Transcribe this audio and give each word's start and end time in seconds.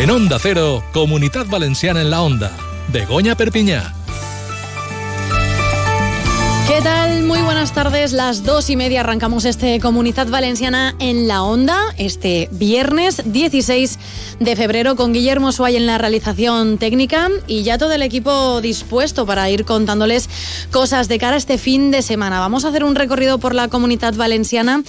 En 0.00 0.10
Onda 0.10 0.38
Cero, 0.40 0.82
Comunitat 0.94 1.46
Valenciana 1.50 2.00
en 2.00 2.08
la 2.08 2.22
Onda. 2.22 2.56
Begoña 2.88 3.34
Perpiñá. 3.34 3.92
¿Qué 6.66 6.80
tal? 6.80 7.24
Muy 7.24 7.42
buenas 7.42 7.74
tardes. 7.74 8.12
Las 8.12 8.42
dos 8.42 8.70
y 8.70 8.76
media 8.76 9.00
arrancamos 9.00 9.44
este 9.44 9.78
Comunidad 9.78 10.28
Valenciana 10.28 10.94
en 11.00 11.28
la 11.28 11.42
Onda, 11.42 11.78
este 11.98 12.48
viernes 12.50 13.20
16 13.26 13.98
de 14.40 14.56
febrero, 14.56 14.96
con 14.96 15.12
Guillermo 15.12 15.52
Suárez 15.52 15.76
en 15.76 15.86
la 15.86 15.98
realización 15.98 16.78
técnica 16.78 17.28
y 17.46 17.62
ya 17.62 17.76
todo 17.76 17.92
el 17.92 18.00
equipo 18.00 18.62
dispuesto 18.62 19.26
para 19.26 19.50
ir 19.50 19.66
contándoles 19.66 20.30
cosas 20.72 21.08
de 21.08 21.18
cara 21.18 21.34
a 21.34 21.36
este 21.36 21.58
fin 21.58 21.90
de 21.90 22.00
semana. 22.00 22.40
Vamos 22.40 22.64
a 22.64 22.68
hacer 22.68 22.82
un 22.82 22.94
recorrido 22.94 23.36
por 23.36 23.54
la 23.54 23.68
Comunidad 23.68 24.14
Valenciana 24.14 24.82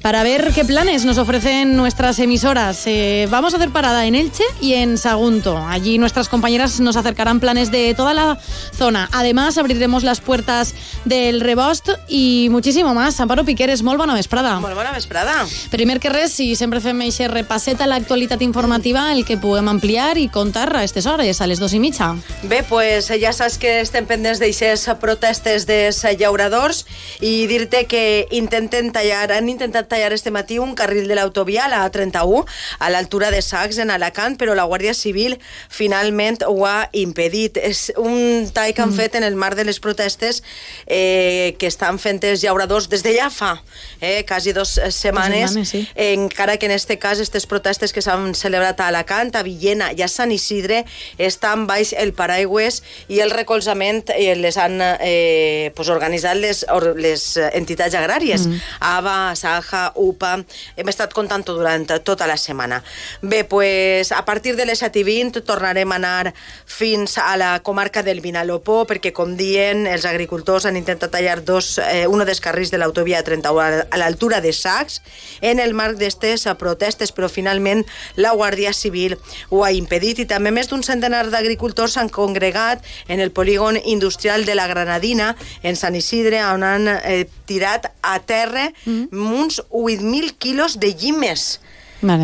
para 0.00 0.22
ver 0.22 0.52
qué 0.54 0.64
planes 0.64 1.04
nos 1.04 1.18
ofrecen 1.18 1.76
nuestras 1.76 2.18
emisoras. 2.18 2.86
Eh, 2.86 3.28
vamos 3.30 3.52
a 3.52 3.58
hacer 3.58 3.68
parada 3.68 4.06
en 4.06 4.14
Elche 4.14 4.44
y 4.62 4.72
en 4.72 4.96
Sagunto. 4.96 5.58
Allí 5.58 5.98
nuestras 5.98 6.30
compañeras 6.30 6.80
nos 6.80 6.96
acercarán 6.96 7.40
planes 7.40 7.70
de 7.70 7.92
toda 7.94 8.14
la 8.14 8.38
zona. 8.72 9.10
Además, 9.12 9.58
abriremos 9.58 10.02
las 10.02 10.22
puertas 10.22 10.74
de 11.04 11.28
el 11.28 11.42
Rebost 11.42 11.90
i 12.08 12.48
muchísimo 12.50 12.94
más. 12.94 13.20
Amparo 13.20 13.44
Piqueres, 13.44 13.82
molt 13.82 13.98
bona 13.98 14.14
vesprada. 14.14 14.58
Molt 14.60 14.74
bona 14.74 14.92
vesprada. 14.92 15.44
Primer 15.70 16.00
que 16.00 16.08
res, 16.08 16.32
si 16.32 16.56
sempre 16.56 16.80
fem 16.80 17.04
aquest 17.04 17.32
repasset 17.32 17.80
a 17.84 17.88
l'actualitat 17.90 18.40
informativa, 18.42 18.93
el 18.94 19.24
que 19.26 19.36
puguem 19.36 19.66
ampliar 19.68 20.18
i 20.22 20.28
contar 20.30 20.68
a 20.70 20.78
aquestes 20.78 21.06
hores, 21.10 21.40
a 21.40 21.48
les 21.50 21.58
dos 21.58 21.72
i 21.74 21.80
mitja. 21.82 22.12
Bé, 22.46 22.62
pues 22.68 23.08
ja 23.20 23.32
saps 23.34 23.56
que 23.58 23.80
estem 23.82 24.06
pendents 24.06 24.38
d'aixes 24.38 24.86
protestes 25.02 25.66
dels 25.66 25.98
llauradors 26.20 26.84
i 27.20 27.48
dir-te 27.50 27.84
que 27.90 28.04
intenten 28.30 28.92
tallar, 28.94 29.32
han 29.34 29.48
intentat 29.50 29.88
tallar 29.90 30.12
este 30.14 30.30
matí 30.30 30.60
un 30.62 30.76
carril 30.78 31.08
de 31.08 31.18
l'autovia, 31.18 31.66
la 31.68 31.82
A31, 31.88 32.44
a 32.78 32.90
l'altura 32.94 33.32
de 33.34 33.42
Sacs, 33.42 33.80
en 33.82 33.90
Alacant, 33.90 34.38
però 34.38 34.54
la 34.54 34.68
Guàrdia 34.70 34.94
Civil 34.94 35.38
finalment 35.68 36.44
ho 36.46 36.64
ha 36.66 36.88
impedit. 36.92 37.58
És 37.58 37.90
un 37.98 38.46
tall 38.54 38.74
que 38.74 38.84
han 38.84 38.94
mm. 38.94 39.00
fet 39.00 39.18
en 39.18 39.26
el 39.26 39.34
marc 39.34 39.58
de 39.58 39.66
les 39.66 39.80
protestes 39.82 40.42
eh, 40.86 41.56
que 41.58 41.66
estan 41.66 41.98
fent 41.98 42.22
els 42.22 42.44
llauradors 42.46 42.88
des 42.88 43.02
de 43.02 43.14
ja 43.16 43.26
fa 43.30 43.56
eh, 44.00 44.22
quasi 44.28 44.52
dues 44.54 44.76
setmanes, 44.78 45.50
setmanes 45.50 45.68
sí. 45.68 45.82
encara 45.94 46.56
que 46.56 46.66
en 46.66 46.76
aquest 46.76 46.94
cas 47.00 47.18
aquestes 47.18 47.46
protestes 47.50 47.92
que 47.92 48.02
s'han 48.04 48.34
celebrat 48.38 48.80
a 48.84 48.90
Alacant, 48.92 49.32
a 49.34 49.42
Villena 49.46 49.90
i 49.92 50.02
a 50.04 50.08
Sant 50.10 50.32
Isidre 50.34 50.84
estan 51.18 51.66
baix 51.68 51.94
el 51.96 52.12
paraigües 52.16 52.82
i 53.08 53.20
el 53.24 53.32
recolzament 53.32 54.04
eh, 54.14 54.34
les 54.36 54.58
han 54.60 54.80
eh, 54.82 55.72
pues, 55.76 55.90
organitzat 55.92 56.38
les, 56.38 56.64
or, 56.72 56.92
les 56.98 57.24
entitats 57.52 57.96
agràries, 57.98 58.46
mm. 58.48 58.62
ABA, 58.94 59.16
Saja, 59.38 59.84
UPA, 59.96 60.34
hem 60.76 60.92
estat 60.92 61.14
contant 61.16 61.44
durant 61.44 61.86
tota 62.04 62.28
la 62.28 62.36
setmana. 62.40 62.80
Bé, 63.22 63.44
pues, 63.44 64.12
a 64.12 64.24
partir 64.24 64.56
de 64.56 64.66
les 64.66 64.80
7 64.80 65.00
i 65.00 65.04
20 65.04 65.42
tornarem 65.46 65.92
a 65.92 65.98
anar 66.00 66.34
fins 66.66 67.18
a 67.18 67.36
la 67.40 67.58
comarca 67.62 68.02
del 68.02 68.20
Vinalopó 68.24 68.82
perquè, 68.88 69.12
com 69.16 69.36
diuen, 69.38 69.86
els 69.90 70.04
agricultors 70.08 70.66
han 70.68 70.78
intentat 70.80 71.12
tallar 71.14 71.40
dos, 71.44 71.78
eh, 71.78 72.06
uno 72.10 72.24
dels 72.24 72.42
carrils 72.44 72.72
de 72.72 72.80
l'autovia 72.80 73.22
31 73.24 73.84
a 73.90 74.00
l'altura 74.00 74.40
de 74.40 74.52
Sacs 74.52 75.00
en 75.40 75.60
el 75.60 75.74
marc 75.74 75.98
d'estes 76.00 76.46
protestes, 76.58 77.12
però 77.14 77.30
finalment 77.30 77.84
la 78.16 78.34
Guàrdia 78.34 78.73
Civil 78.74 79.16
ho 79.50 79.64
ha 79.64 79.72
impedit 79.72 80.22
i 80.22 80.28
també 80.30 80.52
més 80.54 80.70
d'un 80.70 80.84
centenar 80.86 81.24
d'agricultors 81.32 81.96
s'han 81.96 82.10
congregat 82.12 82.84
en 83.08 83.20
el 83.20 83.32
polígon 83.32 83.78
industrial 83.84 84.44
de 84.44 84.54
la 84.54 84.68
Granadina 84.70 85.34
en 85.62 85.76
Sant 85.76 85.96
Isidre 85.96 86.42
on 86.52 86.66
han 86.66 86.88
eh, 86.88 87.24
tirat 87.46 87.90
a 88.02 88.18
terra 88.20 88.70
mm. 88.84 89.08
uns 89.12 89.60
8.000 89.70 90.34
quilos 90.38 90.78
de 90.80 90.94
llimes 90.94 91.60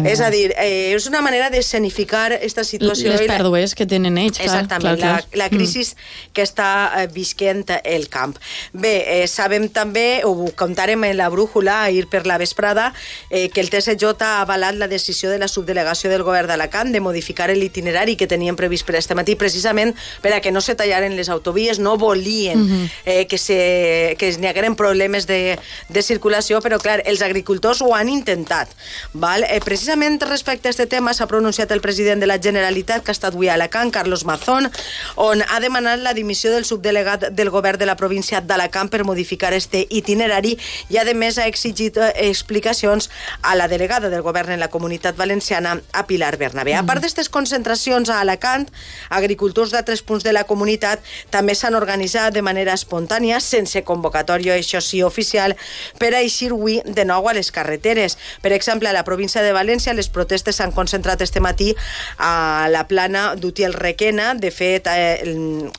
és 0.07 0.21
a 0.21 0.31
dir, 0.31 0.53
eh, 0.57 0.95
és 0.95 1.07
una 1.07 1.21
manera 1.21 1.51
d'escenificar 1.51 2.33
aquesta 2.37 2.65
situació. 2.65 3.13
Les 3.13 3.27
pèrdues 3.31 3.75
que 3.75 3.87
tenen 3.87 4.19
ells, 4.19 4.39
clar. 4.39 4.47
Exactament, 4.47 4.99
clar, 4.99 5.23
clar. 5.23 5.25
La, 5.33 5.45
la 5.45 5.49
crisi 5.51 5.85
mm. 5.85 6.33
que 6.37 6.45
està 6.47 6.71
eh, 7.01 7.07
visquent 7.13 7.65
el 7.85 8.09
camp. 8.09 8.37
Bé, 8.73 8.95
eh, 9.07 9.27
sabem 9.29 9.69
també, 9.69 10.23
ho 10.25 10.51
contarem 10.57 11.05
en 11.05 11.17
la 11.17 11.29
brújula 11.33 11.85
ahir 11.85 12.07
per 12.11 12.27
la 12.27 12.39
vesprada, 12.39 12.93
eh, 13.31 13.49
que 13.51 13.61
el 13.61 13.71
TSJ 13.71 14.15
ha 14.21 14.41
avalat 14.41 14.77
la 14.77 14.89
decisió 14.89 15.31
de 15.31 15.39
la 15.39 15.49
subdelegació 15.49 16.11
del 16.11 16.25
govern 16.27 16.49
d'Alacant 16.51 16.93
de 16.93 17.01
modificar 17.01 17.51
l'itinerari 17.51 18.17
que 18.17 18.29
tenien 18.31 18.57
previst 18.57 18.87
per 18.87 18.97
este 18.99 19.15
matí, 19.15 19.37
precisament 19.37 19.95
per 20.23 20.35
a 20.35 20.41
que 20.41 20.53
no 20.53 20.61
se 20.61 20.75
tallaren 20.75 21.17
les 21.17 21.29
autovies, 21.29 21.79
no 21.79 21.97
volien 21.97 22.59
mm 22.59 22.69
-hmm. 22.69 22.91
eh, 23.05 23.27
que, 23.27 23.39
se, 23.39 24.17
que 24.19 24.33
n'hi 24.37 24.47
hagueren 24.47 24.77
problemes 24.77 25.27
de, 25.27 25.59
de 25.89 26.03
circulació, 26.03 26.61
però 26.61 26.79
clar, 26.79 27.03
els 27.05 27.23
agricultors 27.23 27.81
ho 27.83 27.95
han 27.95 28.09
intentat. 28.09 28.69
Val? 29.13 29.45
Eh, 29.45 29.61
precisament 29.71 30.19
respecte 30.27 30.67
a 30.67 30.73
aquest 30.73 30.91
tema 30.91 31.13
s'ha 31.15 31.29
pronunciat 31.31 31.71
el 31.71 31.81
president 31.81 32.19
de 32.19 32.27
la 32.27 32.41
Generalitat, 32.43 33.05
que 33.07 33.13
ha 33.13 33.15
estat 33.15 33.37
avui 33.37 33.47
a 33.47 33.55
Alacant, 33.55 33.93
Carlos 33.95 34.25
Mazón, 34.27 34.67
on 35.15 35.45
ha 35.47 35.61
demanat 35.63 36.01
la 36.03 36.11
dimissió 36.17 36.51
del 36.51 36.65
subdelegat 36.67 37.29
del 37.39 37.53
govern 37.55 37.79
de 37.79 37.87
la 37.87 37.95
província 37.95 38.41
d'Alacant 38.43 38.91
per 38.91 39.05
modificar 39.07 39.53
este 39.55 39.85
itinerari 39.87 40.57
i, 40.91 40.99
a 40.99 41.05
més, 41.15 41.39
ha 41.39 41.47
exigit 41.47 42.01
eh, 42.03 42.09
explicacions 42.27 43.11
a 43.43 43.55
la 43.55 43.69
delegada 43.71 44.11
del 44.11 44.25
govern 44.27 44.51
en 44.51 44.59
la 44.59 44.71
comunitat 44.73 45.15
valenciana, 45.15 45.77
a 45.93 46.03
Pilar 46.09 46.33
Bernabé. 46.41 46.75
A 46.75 46.83
part 46.83 47.05
d'aquestes 47.05 47.31
concentracions 47.31 48.11
a 48.11 48.19
Alacant, 48.25 48.67
agricultors 49.09 49.71
d'altres 49.71 50.03
punts 50.03 50.27
de 50.27 50.35
la 50.35 50.43
comunitat 50.51 50.99
també 51.31 51.55
s'han 51.55 51.79
organitzat 51.79 52.35
de 52.35 52.43
manera 52.43 52.75
espontània, 52.75 53.39
sense 53.39 53.85
convocatòria, 53.87 54.59
això 54.59 54.83
sí, 54.83 55.05
oficial, 55.07 55.55
per 56.03 56.11
a 56.17 56.25
eixir 56.25 56.51
avui 56.51 56.83
de 56.83 57.07
nou 57.07 57.31
a 57.31 57.39
les 57.39 57.55
carreteres. 57.55 58.19
Per 58.43 58.51
exemple, 58.51 58.91
a 58.91 58.97
la 58.99 59.07
província 59.07 59.47
de. 59.47 59.60
Les 59.97 60.09
protestes 60.09 60.57
s'han 60.57 60.73
concentrat 60.73 61.21
este 61.21 61.41
matí 61.41 61.75
a 62.19 62.69
la 62.71 62.87
plana 62.89 63.35
d'Utiel 63.37 63.75
Requena. 63.75 64.35
De 64.35 64.51
fet, 64.51 64.87
eh, 64.87 65.71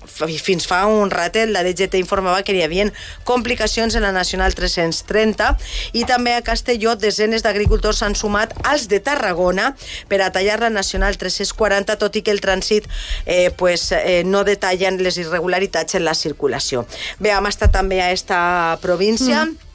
fins 0.41 0.67
fa 0.67 0.85
un 0.87 1.11
ratet 1.11 1.49
la 1.49 1.63
DGT 1.63 1.99
informava 2.01 2.43
que 2.43 2.53
hi 2.53 2.63
havia 2.63 2.89
complicacions 3.23 3.95
en 3.95 4.03
la 4.03 4.11
Nacional 4.11 4.55
330 4.55 5.57
i 5.93 6.05
també 6.09 6.33
a 6.35 6.41
Castelló 6.41 6.95
desenes 6.95 7.43
d'agricultors 7.43 8.01
s'han 8.01 8.15
sumat 8.15 8.53
als 8.63 8.87
de 8.87 8.99
Tarragona 8.99 9.75
per 10.07 10.21
a 10.21 10.31
tallar 10.31 10.59
la 10.61 10.69
Nacional 10.69 11.17
340, 11.17 11.97
tot 11.97 12.15
i 12.15 12.23
que 12.25 12.31
el 12.31 12.41
trànsit 12.41 12.87
eh, 13.25 13.51
pues, 13.57 13.91
eh, 13.91 14.23
no 14.25 14.43
detallen 14.47 15.01
les 15.03 15.17
irregularitats 15.21 15.95
en 15.95 16.05
la 16.05 16.15
circulació. 16.15 16.85
Bé, 17.19 17.33
hem 17.35 17.49
estat 17.51 17.73
també 17.73 18.01
a 18.01 18.11
esta 18.11 18.77
província. 18.81 19.45
Mm 19.45 19.70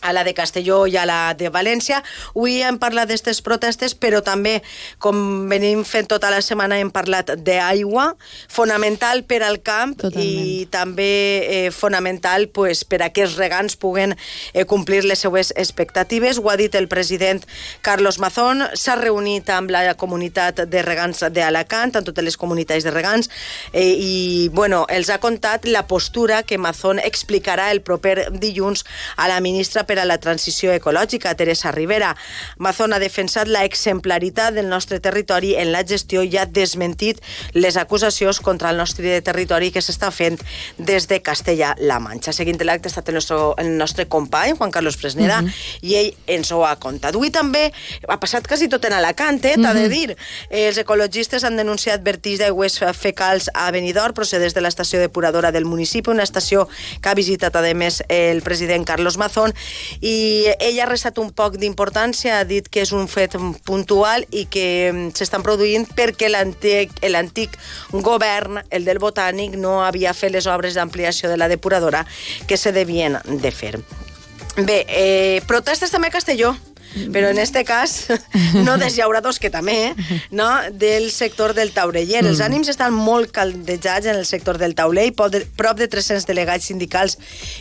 a 0.00 0.12
la 0.12 0.24
de 0.24 0.34
Castelló 0.34 0.86
i 0.86 0.96
a 0.96 1.06
la 1.06 1.34
de 1.34 1.50
València. 1.52 2.02
Avui 2.34 2.60
hem 2.64 2.78
parlat 2.80 3.08
d'aquestes 3.10 3.42
protestes, 3.44 3.94
però 3.94 4.22
també, 4.24 4.60
com 4.98 5.48
venim 5.50 5.84
fent 5.84 6.08
tota 6.10 6.30
la 6.32 6.40
setmana, 6.44 6.78
hem 6.80 6.90
parlat 6.92 7.34
d'aigua, 7.36 8.14
fonamental 8.48 9.24
per 9.28 9.42
al 9.44 9.60
camp 9.62 9.96
Totalment. 10.00 10.24
i 10.24 10.66
també 10.70 11.10
eh, 11.40 11.70
fonamental 11.74 12.48
pues, 12.48 12.84
per 12.84 13.02
a 13.04 13.10
que 13.10 13.24
els 13.26 13.36
regants 13.40 13.76
puguen 13.76 14.16
eh, 14.16 14.64
complir 14.64 15.02
les 15.04 15.20
seues 15.20 15.52
expectatives. 15.56 16.38
Ho 16.38 16.50
ha 16.50 16.56
dit 16.56 16.74
el 16.74 16.88
president 16.88 17.44
Carlos 17.82 18.18
Mazón, 18.18 18.64
s'ha 18.74 18.96
reunit 19.00 19.50
amb 19.50 19.70
la 19.70 19.94
comunitat 19.94 20.64
de 20.70 20.82
regants 20.86 21.24
d'Alacant, 21.30 21.96
amb 21.96 22.06
totes 22.06 22.24
les 22.24 22.38
comunitats 22.40 22.84
de 22.86 22.94
regants, 22.94 23.30
eh, 23.72 23.94
i 23.96 24.48
bueno, 24.52 24.84
els 24.88 25.10
ha 25.10 25.20
contat 25.20 25.66
la 25.66 25.86
postura 25.86 26.42
que 26.42 26.58
Mazón 26.58 27.00
explicarà 27.02 27.70
el 27.70 27.82
proper 27.82 28.30
dilluns 28.32 28.84
a 29.16 29.28
la 29.28 29.40
ministra 29.40 29.84
per 29.90 29.98
a 29.98 30.06
la 30.06 30.20
transició 30.22 30.70
ecològica, 30.70 31.34
Teresa 31.34 31.72
Rivera. 31.74 32.12
Mazón 32.62 32.94
ha 32.94 33.00
defensat 33.02 33.48
la 33.50 33.64
exemplaritat 33.66 34.54
del 34.54 34.68
nostre 34.70 35.00
territori 35.02 35.56
en 35.58 35.72
la 35.74 35.82
gestió 35.82 36.22
i 36.22 36.36
ha 36.38 36.46
desmentit 36.46 37.18
les 37.58 37.74
acusacions 37.80 38.38
contra 38.38 38.70
el 38.70 38.78
nostre 38.78 39.16
territori 39.26 39.72
que 39.74 39.82
s'està 39.82 40.12
fent 40.14 40.38
des 40.78 41.08
de 41.10 41.18
Castella-La 41.26 41.98
Manxa. 41.98 42.34
Seguint 42.36 42.60
l'acte 42.62 42.86
ha 42.86 42.92
estat 42.92 43.10
el 43.10 43.18
nostre, 43.18 43.38
el 43.58 43.72
nostre 43.80 44.06
company, 44.06 44.54
Juan 44.58 44.70
Carlos 44.70 44.98
Fresneda, 45.00 45.40
uh 45.40 45.42
mhm. 45.42 45.48
-huh. 45.48 45.78
i 45.82 45.94
ell 45.96 46.14
ens 46.26 46.52
ho 46.52 46.64
ha 46.64 46.76
contat. 46.76 47.14
Avui 47.14 47.30
també 47.30 47.72
ha 48.06 48.20
passat 48.20 48.46
quasi 48.46 48.68
tot 48.68 48.84
en 48.84 48.92
Alacant, 48.92 49.44
eh, 49.44 49.56
t'ha 49.56 49.60
uh 49.60 49.74
-huh. 49.74 49.74
de 49.74 49.88
mhm. 49.88 49.90
dir. 49.90 50.16
Els 50.50 50.78
ecologistes 50.78 51.42
han 51.42 51.56
denunciat 51.56 52.02
vertís 52.04 52.38
d'aigües 52.38 52.78
fecals 52.92 53.50
a 53.54 53.70
Benidorm, 53.70 54.14
procedents 54.14 54.54
de 54.54 54.60
l'estació 54.60 55.00
depuradora 55.00 55.50
del 55.50 55.64
municipi, 55.64 56.10
una 56.10 56.22
estació 56.22 56.68
que 57.00 57.08
ha 57.08 57.14
visitat, 57.14 57.56
a 57.56 57.74
més, 57.74 58.04
el 58.08 58.42
president 58.42 58.84
Carlos 58.84 59.16
Mazón, 59.16 59.54
i 60.00 60.46
ella 60.58 60.84
ha 60.84 60.90
restat 60.90 61.18
un 61.22 61.30
poc 61.32 61.58
d'importància, 61.60 62.40
ha 62.40 62.44
dit 62.48 62.68
que 62.68 62.84
és 62.84 62.92
un 62.96 63.08
fet 63.08 63.36
puntual 63.66 64.26
i 64.30 64.46
que 64.50 64.66
mm, 64.92 65.12
s'estan 65.16 65.44
produint 65.46 65.86
perquè 65.96 66.30
l'antic 66.30 67.58
govern, 67.92 68.62
el 68.70 68.88
del 68.88 69.02
Botànic, 69.02 69.56
no 69.56 69.80
havia 69.84 70.14
fet 70.14 70.32
les 70.32 70.46
obres 70.50 70.74
d'ampliació 70.78 71.30
de 71.30 71.38
la 71.40 71.48
depuradora 71.48 72.04
que 72.46 72.56
se 72.56 72.72
devien 72.72 73.18
de 73.26 73.50
fer. 73.50 73.78
Bé, 74.56 74.84
eh, 74.88 75.40
protestes 75.46 75.92
també 75.92 76.08
a 76.10 76.16
Castelló 76.18 76.56
però 77.12 77.30
en 77.30 77.38
este 77.38 77.64
cas 77.64 78.06
no 78.66 78.76
dels 78.78 78.96
llauradors, 78.96 79.38
que 79.38 79.50
també, 79.50 79.94
no? 80.30 80.48
del 80.72 81.10
sector 81.10 81.54
del 81.54 81.72
taureller. 81.72 82.24
Els 82.26 82.42
ànims 82.44 82.70
estan 82.72 82.94
molt 82.94 83.30
caldejats 83.34 84.10
en 84.10 84.18
el 84.18 84.26
sector 84.26 84.58
del 84.58 84.74
tauler 84.74 85.06
i 85.10 85.14
prop 85.14 85.78
de 85.78 85.88
300 85.88 86.26
delegats 86.28 86.68
sindicals 86.70 87.16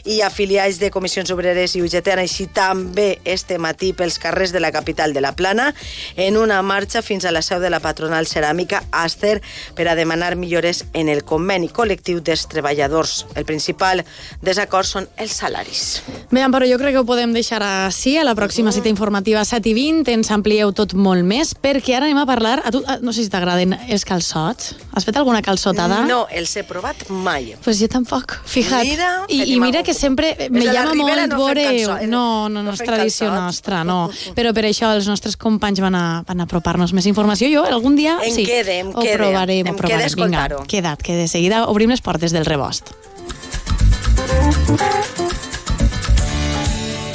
i 0.09 0.21
afiliats 0.25 0.79
de 0.81 0.91
comissions 0.91 1.31
obreres 1.33 1.75
i 1.75 1.83
UGT 1.85 2.13
han 2.13 2.23
així 2.23 2.47
també 2.53 3.19
este 3.23 3.59
matí 3.61 3.91
pels 3.93 4.19
carrers 4.19 4.53
de 4.55 4.61
la 4.63 4.71
capital 4.75 5.13
de 5.13 5.21
la 5.21 5.33
Plana 5.37 5.73
en 6.15 6.37
una 6.37 6.61
marxa 6.61 7.03
fins 7.05 7.25
a 7.25 7.33
la 7.35 7.43
seu 7.45 7.61
de 7.61 7.69
la 7.69 7.81
patronal 7.83 8.27
ceràmica 8.27 8.83
Aster 8.91 9.39
per 9.75 9.87
a 9.87 9.95
demanar 9.95 10.35
millores 10.35 10.85
en 10.93 11.09
el 11.09 11.23
conveni 11.23 11.69
col·lectiu 11.69 12.19
dels 12.23 12.47
treballadors. 12.49 13.25
El 13.35 13.45
principal 13.45 14.03
desacord 14.41 14.87
són 14.87 15.09
els 15.17 15.37
salaris. 15.39 16.01
Bé, 16.31 16.43
però 16.51 16.67
jo 16.67 16.79
crec 16.81 16.95
que 16.95 17.03
ho 17.03 17.07
podem 17.07 17.33
deixar 17.35 17.61
així. 17.63 18.17
A 18.19 18.25
la 18.25 18.35
pròxima 18.35 18.73
cita 18.75 18.89
informativa 18.89 19.18
7 19.25 19.69
i 19.69 19.73
20 19.75 20.11
ens 20.13 20.31
amplieu 20.31 20.71
tot 20.75 20.93
molt 20.93 21.25
més, 21.27 21.53
perquè 21.53 21.95
ara 21.97 22.07
anem 22.07 22.19
a 22.21 22.25
parlar... 22.29 22.59
A 22.65 22.71
tu, 22.73 22.81
no 23.01 23.13
sé 23.15 23.25
si 23.25 23.31
t'agraden 23.31 23.75
els 23.89 24.05
calçots. 24.07 24.73
Has 24.95 25.05
fet 25.07 25.17
alguna 25.19 25.41
calçotada? 25.45 26.01
No, 26.09 26.23
els 26.31 26.55
he 26.57 26.63
provat 26.67 27.07
mai. 27.09 27.53
Pues 27.63 27.79
jo 27.81 27.89
tampoc, 27.91 28.37
fija't. 28.49 28.87
Mira, 28.87 29.09
I, 29.27 29.41
i 29.53 29.59
mira 29.61 29.83
que 29.83 29.93
sempre 29.93 30.33
me 30.49 30.65
llama 30.67 30.95
molt 30.97 31.25
no 31.29 31.41
veure... 31.45 32.07
No, 32.09 32.23
no, 32.49 32.63
no, 32.63 32.73
és 32.73 32.83
tradició 32.85 33.31
nostra, 33.33 33.83
no. 33.87 34.07
Però 34.37 34.53
per 34.55 34.65
això 34.69 34.93
els 34.95 35.09
nostres 35.09 35.37
companys 35.39 35.83
van 35.83 35.97
a, 35.97 36.05
van 36.27 36.41
a 36.41 36.47
apropar-nos 36.49 36.93
més 36.97 37.09
informació. 37.09 37.51
Jo 37.53 37.65
algun 37.69 37.97
dia 37.99 38.17
em 38.25 38.35
sí, 38.35 38.47
quede, 38.47 38.79
em 38.83 38.93
ho 38.93 39.03
quede, 39.03 39.19
provarem, 39.19 39.65
em 39.65 39.75
ho 39.75 39.77
provarem. 39.77 40.15
Vinga, 40.19 40.65
queda't, 40.69 41.03
que 41.05 41.15
de 41.19 41.27
seguida 41.31 41.65
obrim 41.69 41.93
les 41.93 42.01
portes 42.01 42.35
del 42.35 42.47
rebost. 42.49 42.93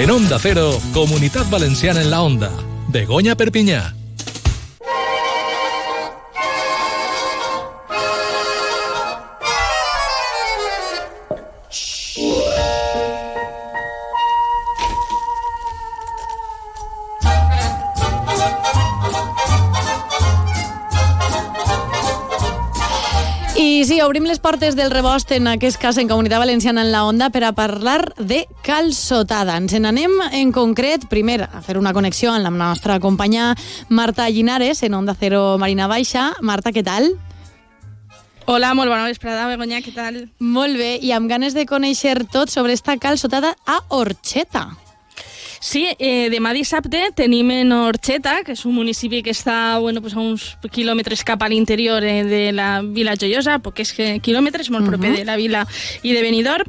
En 0.00 0.10
Onda 0.10 0.38
Cero, 0.40 0.80
Comunidad 0.94 1.44
Valenciana 1.50 2.00
en 2.00 2.10
la 2.10 2.22
Onda. 2.22 2.50
Begoña 2.88 3.34
Perpiñá. 3.34 3.99
Sí, 23.90 24.00
obrim 24.06 24.22
les 24.22 24.38
portes 24.38 24.76
del 24.78 24.92
rebost, 24.92 25.32
en 25.34 25.48
aquest 25.50 25.80
cas 25.82 25.96
en 25.98 26.06
Comunitat 26.06 26.38
Valenciana 26.38 26.84
en 26.84 26.92
la 26.92 27.00
Onda, 27.02 27.26
per 27.34 27.42
a 27.42 27.50
parlar 27.58 28.12
de 28.18 28.44
calçotada. 28.62 29.56
Ens 29.58 29.72
en 29.74 29.88
anem 29.88 30.12
en 30.30 30.52
concret, 30.54 31.08
primer, 31.10 31.40
a 31.42 31.58
fer 31.64 31.74
una 31.80 31.90
connexió 31.96 32.30
amb 32.30 32.44
la 32.54 32.68
nostra 32.68 33.00
companya 33.02 33.56
Marta 33.88 34.28
Llinares, 34.30 34.84
en 34.86 34.94
Onda 34.94 35.16
Cero 35.18 35.56
Marina 35.58 35.88
Baixa. 35.90 36.28
Marta, 36.40 36.70
què 36.70 36.84
tal? 36.86 37.16
Hola, 38.46 38.70
molt 38.78 38.94
bona 38.94 39.08
vesprada, 39.10 39.48
Begoña, 39.50 39.82
què 39.82 39.90
tal? 39.96 40.20
Molt 40.38 40.78
bé, 40.78 40.92
i 41.02 41.10
amb 41.10 41.26
ganes 41.26 41.58
de 41.58 41.66
conèixer 41.66 42.28
tot 42.30 42.52
sobre 42.52 42.78
esta 42.78 42.94
calçotada 42.94 43.56
a 43.66 43.80
Orxeta. 43.88 44.68
Sí, 45.60 45.82
eh, 45.98 46.30
demà 46.32 46.54
dissabte 46.56 47.02
tenim 47.12 47.50
en 47.52 47.74
Orxeta, 47.76 48.38
que 48.46 48.54
és 48.56 48.62
un 48.64 48.72
municipi 48.72 49.18
que 49.20 49.34
està 49.34 49.76
bueno, 49.76 50.00
pues 50.00 50.14
a 50.16 50.22
uns 50.24 50.54
quilòmetres 50.72 51.20
cap 51.28 51.42
a 51.44 51.50
l'interior 51.52 52.00
eh, 52.00 52.22
de 52.24 52.40
la 52.56 52.80
Vila 52.80 53.12
Joiosa, 53.20 53.58
pocs 53.60 53.92
quilòmetres, 54.24 54.70
molt 54.70 54.86
uh 54.86 54.88
-huh. 54.88 54.96
proper 54.96 55.18
de 55.18 55.24
la 55.28 55.36
vila 55.36 55.66
i 56.02 56.14
de 56.14 56.22
Benidorm, 56.22 56.64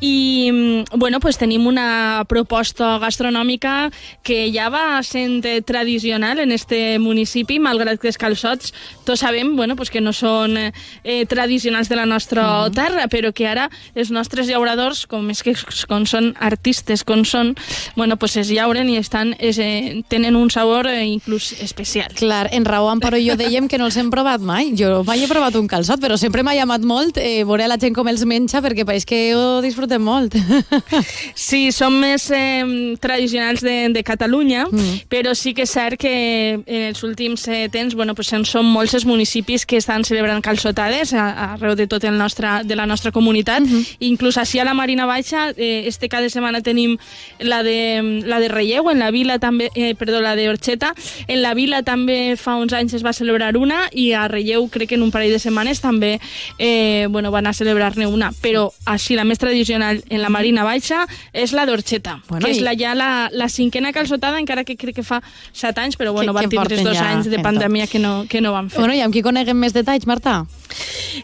i 0.00 0.50
mm, 0.52 0.96
bueno, 0.96 1.18
pues 1.18 1.38
tenim 1.38 1.66
una 1.66 2.24
proposta 2.28 2.98
gastronòmica 2.98 3.90
que 4.22 4.52
ja 4.54 4.68
va 4.68 5.02
sent 5.02 5.44
tradicional 5.64 6.38
en 6.38 6.52
este 6.52 7.00
municipi, 7.00 7.58
malgrat 7.58 7.98
que 7.98 8.06
els 8.06 8.18
calçots 8.18 8.72
tots 9.04 9.20
sabem 9.20 9.56
bueno, 9.56 9.74
pues 9.74 9.90
que 9.90 10.00
no 10.00 10.12
són 10.12 10.56
eh, 10.56 11.26
tradicionals 11.26 11.88
de 11.88 11.96
la 11.96 12.06
nostra 12.06 12.42
uh 12.42 12.66
-huh. 12.66 12.74
terra, 12.74 13.08
però 13.08 13.32
que 13.32 13.48
ara 13.48 13.70
els 13.96 14.10
nostres 14.10 14.46
llauradors, 14.46 15.06
com 15.08 15.30
és 15.30 15.42
que 15.42 15.52
com 15.88 16.06
són 16.06 16.36
artistes, 16.38 17.02
com 17.02 17.24
són, 17.24 17.56
bueno, 17.96 18.16
pues 18.16 18.35
es 18.36 18.50
llauren 18.50 18.88
i 18.88 18.96
estan, 18.98 19.34
es, 19.38 19.58
eh, 19.58 20.02
tenen 20.08 20.36
un 20.36 20.50
sabor 20.50 20.86
eh, 20.86 21.04
inclús 21.06 21.52
especial. 21.60 22.12
Clar, 22.14 22.48
en 22.52 22.64
Raó 22.64 22.88
Amparo 22.90 23.18
i 23.18 23.28
jo 23.28 23.36
dèiem 23.36 23.68
que 23.68 23.78
no 23.78 23.86
els 23.86 23.96
hem 23.96 24.10
provat 24.10 24.40
mai. 24.40 24.72
Jo 24.78 25.02
mai 25.06 25.22
he 25.22 25.28
provat 25.30 25.56
un 25.56 25.68
calçot, 25.68 26.00
però 26.02 26.16
sempre 26.20 26.44
m'ha 26.46 26.54
llamat 26.56 26.84
molt 26.86 27.20
eh, 27.22 27.44
veure 27.44 27.68
la 27.68 27.78
gent 27.80 27.94
com 27.96 28.08
els 28.08 28.24
menja 28.28 28.62
perquè 28.64 28.86
pareix 28.86 29.06
que 29.08 29.20
ho 29.36 29.60
disfrutem 29.64 30.02
molt. 30.02 30.36
Sí, 31.36 31.70
són 31.72 31.98
més 32.00 32.24
eh, 32.34 32.96
tradicionals 33.00 33.62
de, 33.64 33.74
de 33.92 34.02
Catalunya, 34.06 34.64
mm. 34.66 35.06
però 35.12 35.34
sí 35.36 35.52
que 35.54 35.66
és 35.66 35.72
cert 35.72 36.00
que 36.00 36.12
en 36.56 36.86
els 36.88 37.02
últims 37.06 37.46
eh, 37.48 37.66
temps 37.72 37.94
bueno, 37.94 38.14
pues, 38.16 38.32
són 38.48 38.66
molts 38.66 38.94
els 38.96 39.06
municipis 39.06 39.66
que 39.66 39.78
estan 39.80 40.04
celebrant 40.04 40.42
calçotades 40.42 41.12
arreu 41.16 41.76
de 41.76 41.86
tot 41.86 42.04
el 42.04 42.16
nostre, 42.18 42.62
de 42.64 42.76
la 42.76 42.86
nostra 42.86 43.12
comunitat. 43.12 43.60
Mm 43.60 43.66
-hmm. 43.66 43.96
Inclús 44.10 44.36
així 44.36 44.58
a 44.58 44.64
la 44.64 44.74
Marina 44.74 45.06
Baixa, 45.06 45.52
eh, 45.56 45.84
este 45.86 46.08
cada 46.08 46.28
setmana 46.28 46.60
tenim 46.60 46.96
la 47.38 47.62
de 47.62 48.24
la 48.26 48.40
de 48.40 48.48
Relleu, 48.48 48.90
en 48.90 49.00
la 49.00 49.10
vila 49.10 49.38
també, 49.38 49.70
eh, 49.74 49.94
perdó, 49.94 50.20
la 50.20 50.36
de 50.36 50.48
Orxeta, 50.48 50.94
en 51.26 51.42
la 51.42 51.54
vila 51.54 51.82
també 51.86 52.36
fa 52.36 52.56
uns 52.60 52.72
anys 52.76 52.94
es 52.98 53.04
va 53.06 53.14
celebrar 53.16 53.56
una 53.56 53.86
i 53.92 54.10
a 54.12 54.26
Relleu 54.28 54.68
crec 54.72 54.90
que 54.90 54.98
en 54.98 55.02
un 55.06 55.12
parell 55.14 55.32
de 55.32 55.40
setmanes 55.42 55.80
també 55.80 56.18
eh, 56.58 57.06
bueno, 57.10 57.30
van 57.30 57.46
a 57.46 57.54
celebrar-ne 57.54 58.06
una, 58.06 58.32
però 58.42 58.68
així 58.84 59.16
la 59.16 59.24
més 59.24 59.38
tradicional 59.38 60.02
en 60.08 60.22
la 60.22 60.30
Marina 60.30 60.64
Baixa 60.64 61.06
és 61.32 61.52
la 61.56 61.66
d'Orxeta, 61.66 62.20
bueno, 62.28 62.44
que 62.44 62.52
és 62.52 62.62
la, 62.64 62.76
ja 62.78 62.94
la, 62.94 63.28
la 63.32 63.48
cinquena 63.48 63.92
calçotada, 63.92 64.40
encara 64.42 64.64
que 64.64 64.76
crec 64.76 64.96
que 64.96 65.06
fa 65.06 65.20
set 65.52 65.78
anys, 65.78 65.96
però 65.96 66.12
bueno, 66.12 66.32
que, 66.32 66.42
van 66.42 66.50
tindre 66.50 66.82
dos 66.82 66.96
ja 66.96 67.10
anys 67.12 67.30
de 67.30 67.40
pandèmia 67.42 67.86
que 67.86 68.00
no, 68.02 68.24
que 68.28 68.40
no 68.40 68.52
van 68.54 68.70
fer. 68.70 68.80
Bueno, 68.80 68.96
i 68.96 69.02
amb 69.04 69.14
qui 69.14 69.22
coneguem 69.24 69.58
més 69.60 69.74
detalls, 69.76 70.06
Marta? 70.08 70.44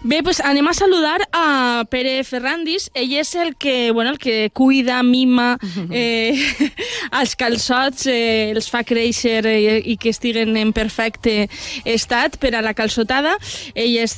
Bé, 0.02 0.22
pues 0.22 0.40
anem 0.40 0.66
a 0.68 0.74
saludar 0.74 1.20
a 1.32 1.84
Pere 1.90 2.22
Ferrandis. 2.24 2.88
Ell 2.94 3.12
és 3.20 3.34
el 3.36 3.54
que, 3.56 3.90
bueno, 3.92 4.10
el 4.10 4.18
que 4.18 4.50
cuida, 4.52 5.02
mima 5.02 5.58
eh, 5.90 6.34
els 7.20 7.36
calçots, 7.36 8.06
eh, 8.10 8.50
els 8.52 8.68
fa 8.72 8.82
créixer 8.86 9.44
eh, 9.46 9.80
i 9.84 9.96
que 10.00 10.12
estiguen 10.12 10.56
en 10.56 10.72
perfecte 10.72 11.48
estat 11.84 12.38
per 12.42 12.54
a 12.56 12.62
la 12.64 12.74
calçotada. 12.74 13.36
Ell 13.74 13.98
és 14.02 14.16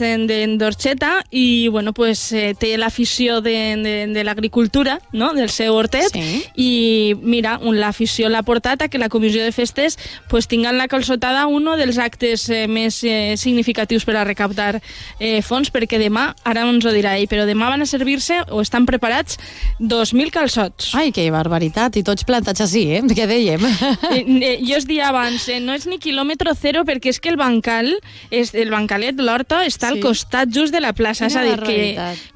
d'Orxeta 0.58 1.16
i, 1.30 1.68
bueno, 1.68 1.92
pues, 1.92 2.30
eh, 2.32 2.54
té 2.58 2.74
l'afició 2.78 3.40
de, 3.44 3.56
de, 3.82 3.96
de 4.14 4.24
l'agricultura, 4.24 4.98
no?, 5.12 5.32
del 5.34 5.50
seu 5.50 5.74
hortet, 5.74 6.14
sí. 6.14 6.42
i 6.60 7.14
mira, 7.20 7.58
l'afició 7.74 8.28
l'ha 8.30 8.44
portat 8.46 8.84
a 8.84 8.88
que 8.88 9.00
la 9.00 9.08
comissió 9.10 9.42
de 9.42 9.52
festes 9.52 9.98
pues, 10.30 10.48
tinguen 10.48 10.78
la 10.78 10.88
calçotada 10.88 11.46
un 11.46 11.64
dels 11.78 11.98
actes 11.98 12.48
eh, 12.52 12.66
més 12.68 13.00
eh, 13.08 13.34
significatius 13.40 14.04
per 14.04 14.18
a 14.20 14.24
recaptar 14.26 14.76
eh, 15.18 15.40
fons 15.42 15.70
perquè 15.72 15.98
demà, 16.00 16.28
ara 16.44 16.66
ens 16.68 16.84
ho 16.84 16.92
dirà 16.92 17.16
ell, 17.16 17.28
però 17.30 17.46
demà 17.48 17.70
van 17.72 17.84
a 17.84 17.88
servir-se 17.88 18.42
o 18.52 18.60
estan 18.60 18.84
preparats 18.86 19.38
2.000 19.80 20.32
calçots. 20.34 20.92
Ai, 20.98 21.12
que 21.14 21.24
barbaritat, 21.32 21.96
i 21.96 22.04
tots 22.06 22.26
plantats 22.28 22.63
així, 22.64 22.82
eh? 22.96 23.02
Què 23.14 23.26
dèiem? 23.30 23.64
Eh, 24.10 24.22
eh, 24.24 24.54
jo 24.64 24.78
es 24.78 24.86
dia 24.88 25.08
abans, 25.10 25.46
eh, 25.52 25.60
no 25.62 25.74
és 25.76 25.86
ni 25.90 25.98
quilòmetre 26.02 26.54
zero 26.58 26.84
perquè 26.88 27.12
és 27.12 27.20
que 27.22 27.30
el 27.32 27.38
bancal, 27.40 27.90
és, 28.34 28.54
el 28.58 28.72
bancalet, 28.74 29.20
l'horta, 29.20 29.62
està 29.68 29.90
sí. 29.90 29.98
al 29.98 30.02
costat 30.04 30.52
just 30.54 30.74
de 30.74 30.82
la 30.82 30.92
plaça, 30.96 31.28
és 31.30 31.36
a 31.38 31.44
dir, 31.46 31.56
que 31.62 31.78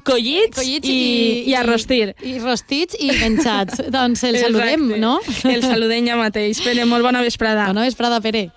collits, 0.07 0.57
collits 0.57 0.89
i, 0.89 0.95
i, 0.95 1.43
i 1.51 1.57
a 1.57 1.65
rostir. 1.67 2.13
I, 2.21 2.35
i 2.35 2.39
rostits 2.43 2.97
i 2.99 3.11
menjats. 3.17 3.83
doncs 3.97 4.23
el 4.29 4.39
saludem, 4.41 4.89
Exacte. 4.95 5.03
no? 5.03 5.17
El 5.51 5.65
saludem 5.65 6.09
ja 6.09 6.17
mateix. 6.19 6.63
Pere, 6.65 6.87
molt 6.89 7.05
bona 7.05 7.23
vesprada. 7.25 7.69
Bona 7.73 7.87
vesprada, 7.87 8.21
Pere. 8.23 8.47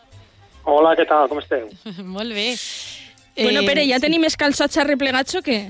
Hola, 0.65 0.95
què 0.99 1.07
tal? 1.09 1.29
Com 1.31 1.41
esteu? 1.43 1.69
molt 2.17 2.35
bé. 2.37 2.53
Bueno, 3.39 3.65
Pere, 3.67 3.87
ja 3.89 3.99
tenim 4.03 4.25
els 4.29 4.37
calçots 4.39 4.77
arreplegats 4.83 5.41
o 5.41 5.43
què? 5.45 5.63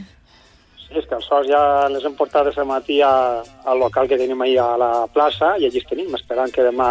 Sí, 0.93 1.01
els 1.01 1.09
calçots 1.09 1.49
ja 1.49 1.89
les 1.89 2.05
hem 2.05 2.15
portat 2.19 2.51
de 2.53 2.65
matí 2.69 3.01
a, 3.01 3.41
al 3.65 3.79
local 3.81 4.09
que 4.09 4.19
tenim 4.21 4.43
ahir 4.45 4.59
a 4.61 4.77
la 4.77 4.93
plaça 5.09 5.55
i 5.57 5.65
allí 5.65 5.81
els 5.81 5.89
tenim, 5.89 6.13
esperant 6.19 6.53
que 6.53 6.67
demà 6.67 6.91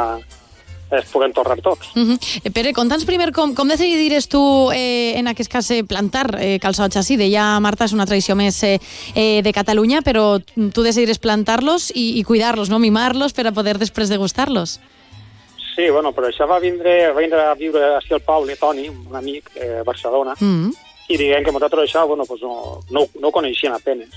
es 0.92 1.06
puguen 1.08 1.32
tornar 1.32 1.62
tots. 1.62 1.92
Uh 1.96 2.02
-huh. 2.02 2.52
Pere, 2.52 2.74
conta'ns 2.74 3.06
primer 3.06 3.32
com, 3.32 3.54
com 3.56 3.68
decidiries 3.68 4.28
tu, 4.28 4.72
eh, 4.74 5.18
en 5.18 5.28
aquest 5.28 5.52
cas, 5.52 5.70
eh, 5.72 5.84
plantar 5.84 6.36
eh, 6.40 6.60
calçots 6.60 6.98
així. 6.98 7.16
Deia 7.16 7.60
Marta, 7.60 7.86
és 7.86 7.94
una 7.94 8.06
tradició 8.06 8.36
més 8.36 8.64
eh, 8.64 8.80
eh, 9.16 9.42
de 9.42 9.54
Catalunya, 9.54 10.02
però 10.02 10.42
tu 10.74 10.82
decidiries 10.82 11.20
plantar-los 11.20 11.92
i, 11.96 12.20
i 12.20 12.24
cuidar-los, 12.24 12.70
no? 12.70 12.80
mimar-los 12.80 13.34
per 13.34 13.48
a 13.48 13.52
poder 13.52 13.78
després 13.78 14.10
degustar-los. 14.10 14.80
Sí, 15.76 15.90
bueno, 15.90 16.12
però 16.12 16.28
això 16.28 16.48
va 16.48 16.60
vindre, 16.60 17.14
va 17.14 17.22
vindre 17.22 17.42
a 17.42 17.54
viure 17.56 17.96
així 17.96 18.14
al 18.14 18.22
Pau, 18.22 18.46
Toni, 18.60 18.90
un 18.90 19.16
amic 19.16 19.50
eh, 19.56 19.80
a 19.80 19.84
Barcelona, 19.84 20.36
Mm. 20.40 20.72
I 21.12 21.18
diguem 21.20 21.44
que 21.44 21.52
nosaltres 21.52 21.90
això 21.90 22.06
bueno, 22.08 22.26
pues 22.26 22.42
no, 22.42 22.80
no, 22.90 23.06
no 23.20 23.28
ho 23.28 23.36
coneixien 23.36 23.76
apenes. 23.76 24.16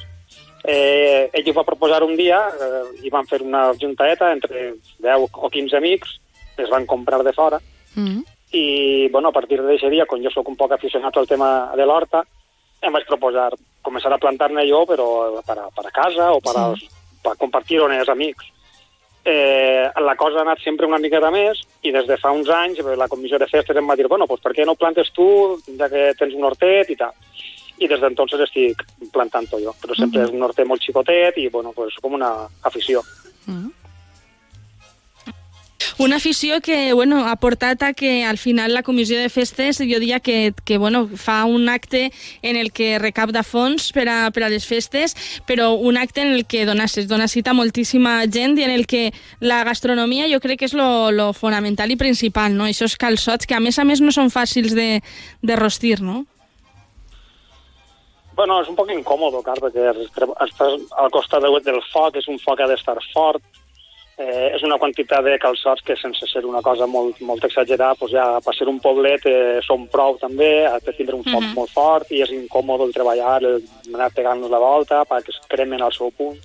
Eh, 0.64 1.28
ell 1.34 1.50
ho 1.50 1.58
va 1.58 1.66
proposar 1.66 2.00
un 2.06 2.14
dia 2.16 2.38
eh, 2.48 2.84
i 3.04 3.10
van 3.12 3.26
fer 3.28 3.42
una 3.44 3.66
juntaeta 3.76 4.30
entre 4.32 4.70
10 5.04 5.26
o 5.34 5.50
15 5.52 5.76
amics, 5.76 6.14
es 6.56 6.70
van 6.70 6.86
comprar 6.86 7.22
de 7.26 7.32
fora, 7.36 7.60
Mm. 7.94 8.24
i 8.50 9.08
bueno, 9.08 9.28
a 9.28 9.32
partir 9.32 9.60
d'aquest 9.62 9.90
dia, 9.90 10.06
com 10.06 10.22
jo 10.22 10.30
sóc 10.30 10.48
un 10.48 10.56
poc 10.58 10.72
aficionat 10.74 11.16
al 11.16 11.28
tema 11.30 11.70
de 11.76 11.86
l'horta, 11.86 12.24
em 12.82 12.92
vaig 12.92 13.06
proposar 13.06 13.52
començar 13.82 14.12
a 14.12 14.18
plantar-ne 14.18 14.64
jo, 14.68 14.84
però 14.86 15.06
per 15.46 15.58
a, 15.58 15.68
per 15.74 15.86
a 15.86 15.92
casa 15.94 16.32
o 16.34 16.40
per, 16.42 16.56
a, 16.58 16.64
per 17.22 17.36
compartir-ho 17.40 17.86
amb 17.86 17.98
els 17.98 18.10
amics. 18.12 18.50
Eh, 19.25 19.88
la 20.04 20.16
cosa 20.21 20.38
ha 20.38 20.43
anat 20.43 20.61
sempre 20.61 20.85
una 20.85 20.99
miqueta 21.00 21.31
més 21.33 21.62
i 21.81 21.93
des 21.95 22.04
de 22.04 22.19
fa 22.21 22.35
uns 22.37 22.50
anys 22.52 22.83
eh, 22.83 22.97
la 23.00 23.09
comissió 23.09 23.38
de 23.40 23.49
festes 23.49 23.78
em 23.81 23.87
va 23.88 23.97
dir 23.97 24.04
bueno, 24.07 24.26
pues, 24.28 24.43
per 24.45 24.52
què 24.52 24.66
no 24.69 24.76
plantes 24.76 25.09
tu, 25.16 25.28
ja 25.78 25.88
que 25.88 26.11
tens 26.19 26.35
un 26.37 26.45
hortet 26.45 26.90
i 26.93 26.99
tal. 27.00 27.14
I 27.81 27.88
des 27.88 28.02
d'entonces 28.02 28.45
estic 28.45 28.85
plantant-ho 29.14 29.62
jo, 29.62 29.73
però 29.81 29.97
sempre 29.97 30.26
és 30.26 30.35
un 30.35 30.45
hortet 30.45 30.69
molt 30.69 30.85
xicotet 30.85 31.40
i 31.40 31.49
bueno, 31.49 31.73
pues, 31.73 31.97
com 32.04 32.21
una 32.21 32.35
afició. 32.62 33.00
Una 35.96 36.16
afició 36.16 36.60
que 36.60 36.92
bueno, 36.92 37.24
ha 37.28 37.36
portat 37.36 37.82
a 37.84 37.92
que 37.92 38.24
al 38.24 38.36
final 38.36 38.74
la 38.74 38.82
comissió 38.82 39.16
de 39.16 39.28
festes 39.30 39.78
jo 39.78 39.84
diria 40.02 40.18
que, 40.18 40.52
que 40.64 40.76
bueno, 40.76 41.06
fa 41.14 41.44
un 41.44 41.68
acte 41.68 42.10
en 42.42 42.56
el 42.56 42.72
que 42.72 42.98
recapta 42.98 43.44
fons 43.46 43.92
per 43.94 44.08
a, 44.10 44.16
per 44.34 44.42
a 44.42 44.48
les 44.50 44.66
festes, 44.66 45.14
però 45.46 45.70
un 45.78 45.96
acte 45.96 46.22
en 46.26 46.32
el 46.34 46.46
que 46.50 46.64
dona, 46.66 46.88
es 46.90 47.06
dona 47.06 47.28
cita 47.30 47.52
a 47.54 47.54
moltíssima 47.54 48.16
gent 48.26 48.58
i 48.58 48.66
en 48.66 48.74
el 48.74 48.88
que 48.90 49.12
la 49.38 49.62
gastronomia 49.62 50.26
jo 50.32 50.42
crec 50.42 50.64
que 50.64 50.66
és 50.66 50.74
lo, 50.74 51.12
lo 51.14 51.30
fonamental 51.32 51.94
i 51.94 51.96
principal, 51.96 52.56
no? 52.58 52.66
Aquests 52.66 52.98
calçots 52.98 53.46
que 53.46 53.54
a 53.54 53.62
més 53.62 53.78
a 53.78 53.84
més 53.86 54.02
no 54.02 54.10
són 54.10 54.34
fàcils 54.34 54.74
de, 54.74 54.98
de 55.46 55.56
rostir, 55.56 56.00
no? 56.02 56.24
Bueno, 58.34 58.58
és 58.64 58.68
un 58.68 58.74
poc 58.74 58.90
incòmodo, 58.90 59.44
car, 59.46 59.60
perquè 59.62 59.92
estàs 59.94 60.80
al 60.98 61.10
costat 61.14 61.44
de- 61.46 61.60
del 61.70 61.78
foc, 61.92 62.16
és 62.18 62.26
un 62.26 62.40
foc 62.42 62.58
que 62.58 62.64
ha 62.66 62.72
d'estar 62.72 62.98
fort, 63.12 63.38
eh, 64.18 64.52
és 64.54 64.62
una 64.62 64.78
quantitat 64.78 65.25
de 65.25 65.38
calçots 65.42 65.83
que 65.83 65.97
sense 65.97 66.26
ser 66.30 66.44
una 66.47 66.62
cosa 66.62 66.87
molt, 66.87 67.21
molt 67.21 67.44
exagerada, 67.44 67.97
doncs 67.99 68.12
ja 68.12 68.40
per 68.44 68.54
ser 68.54 68.68
un 68.68 68.78
poblet 68.80 69.26
eh, 69.26 69.61
són 69.66 69.88
prou 69.90 70.16
també, 70.21 70.66
ha 70.66 70.78
de 70.78 70.92
tindre 70.92 71.16
un 71.16 71.25
foc 71.25 71.42
Mhm. 71.42 71.54
molt 71.54 71.71
fort 71.71 72.11
i 72.12 72.23
és 72.23 72.30
incòmode 72.30 72.85
el 72.85 72.92
treballar, 72.94 73.42
el 73.42 73.62
anar 73.94 74.11
pegant-nos 74.14 74.50
la 74.50 74.59
volta 74.59 75.04
perquè 75.04 75.28
es 75.35 75.40
cremen 75.49 75.83
al 75.83 75.92
seu 75.92 76.11
punt. 76.11 76.38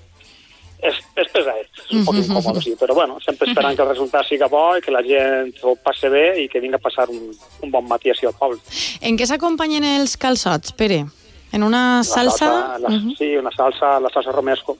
És, 0.81 0.95
és 1.19 1.27
pesadet, 1.27 1.67
és 1.75 1.91
un 1.91 2.05
poc 2.05 2.15
incòmode, 2.15 2.61
sí, 2.63 2.71
però 2.79 2.93
bueno, 2.95 3.17
sempre 3.19 3.49
esperant 3.49 3.75
que 3.75 3.81
el 3.83 3.89
resultat 3.89 4.25
siga 4.25 4.47
bo 4.47 4.77
i 4.77 4.81
que 4.81 4.91
la 4.95 5.01
gent 5.03 5.51
ho 5.61 5.73
passe 5.75 6.07
bé 6.09 6.39
i 6.41 6.47
que 6.47 6.61
vinga 6.61 6.77
a 6.77 6.79
passar 6.79 7.09
un, 7.09 7.33
un 7.61 7.69
bon 7.73 7.83
matí 7.85 8.09
així 8.09 8.25
al 8.25 8.33
poble. 8.39 8.61
En 9.01 9.17
què 9.17 9.25
s'acompanyen 9.27 9.83
els 9.83 10.15
calçots, 10.15 10.71
Pere? 10.71 11.01
En 11.51 11.63
una 11.63 11.97
La 11.97 12.03
salsa? 12.03 12.77
la, 12.79 12.89
Sí, 13.17 13.35
una 13.35 13.51
salsa, 13.51 13.99
la 13.99 14.07
salsa 14.09 14.31
romesco. 14.31 14.77